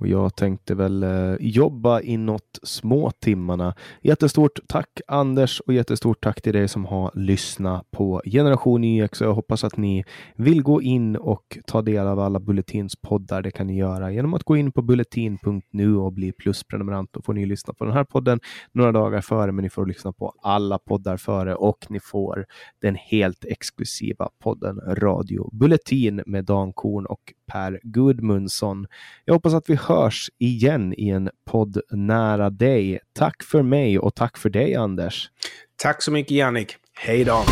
Och 0.00 0.08
jag 0.08 0.36
tänkte 0.36 0.74
väl 0.74 1.02
eh, 1.02 1.34
jobba 1.40 2.00
inåt 2.00 2.58
små 2.62 3.10
timmarna. 3.10 3.74
Jättestort 4.02 4.58
tack 4.68 5.00
Anders 5.06 5.60
och 5.60 5.72
jättestort 5.74 6.20
tack 6.20 6.42
till 6.42 6.52
dig 6.52 6.68
som 6.68 6.84
har 6.84 7.10
lyssnat 7.14 7.90
på 7.90 8.22
Generation 8.24 8.84
YX. 8.84 9.20
Jag 9.20 9.34
hoppas 9.34 9.64
att 9.64 9.76
ni 9.76 10.04
vill 10.36 10.62
gå 10.62 10.82
in 10.82 11.16
och 11.16 11.58
ta 11.66 11.82
del 11.82 12.06
av 12.06 12.20
alla 12.20 12.40
Bulletins 12.40 12.96
poddar. 12.96 13.42
Det 13.42 13.50
kan 13.50 13.66
ni 13.66 13.76
göra 13.76 14.12
genom 14.12 14.34
att 14.34 14.44
gå 14.44 14.56
in 14.56 14.72
på 14.72 14.82
bulletin.nu 14.82 15.96
och 15.96 16.12
bli 16.12 16.32
plusprenumerant. 16.32 17.10
Då 17.12 17.22
får 17.22 17.34
ni 17.34 17.46
lyssna 17.46 17.74
på 17.74 17.84
den 17.84 17.94
här 17.94 18.04
podden 18.04 18.40
några 18.72 18.92
dagar 18.92 19.20
före, 19.20 19.52
men 19.52 19.62
ni 19.62 19.70
får 19.70 19.86
lyssna 19.86 20.12
på 20.12 20.34
alla 20.42 20.78
poddar 20.78 21.16
före 21.16 21.54
och 21.54 21.86
ni 21.88 22.00
får 22.00 22.46
den 22.80 22.94
helt 22.94 23.44
exklusiva 23.44 24.28
podden 24.42 24.80
Radio 24.80 25.50
Bulletin 25.52 26.22
med 26.26 26.44
Dan 26.44 26.72
Korn 26.72 27.06
och 27.06 27.20
Per 27.52 27.80
Gudmundsson. 27.82 28.86
Jag 29.24 29.34
hoppas 29.34 29.54
att 29.54 29.70
vi 29.70 29.74
hörs 29.74 30.30
igen 30.38 30.94
i 30.96 31.08
en 31.08 31.30
podd 31.50 31.80
nära 31.90 32.50
dig. 32.50 33.00
Tack 33.12 33.42
för 33.42 33.62
mig 33.62 33.98
och 33.98 34.14
tack 34.14 34.38
för 34.38 34.50
dig 34.50 34.74
Anders. 34.74 35.30
Tack 35.76 36.02
så 36.02 36.10
mycket 36.10 36.30
Jannik. 36.30 36.76
Hej 36.94 37.24
då! 37.24 37.44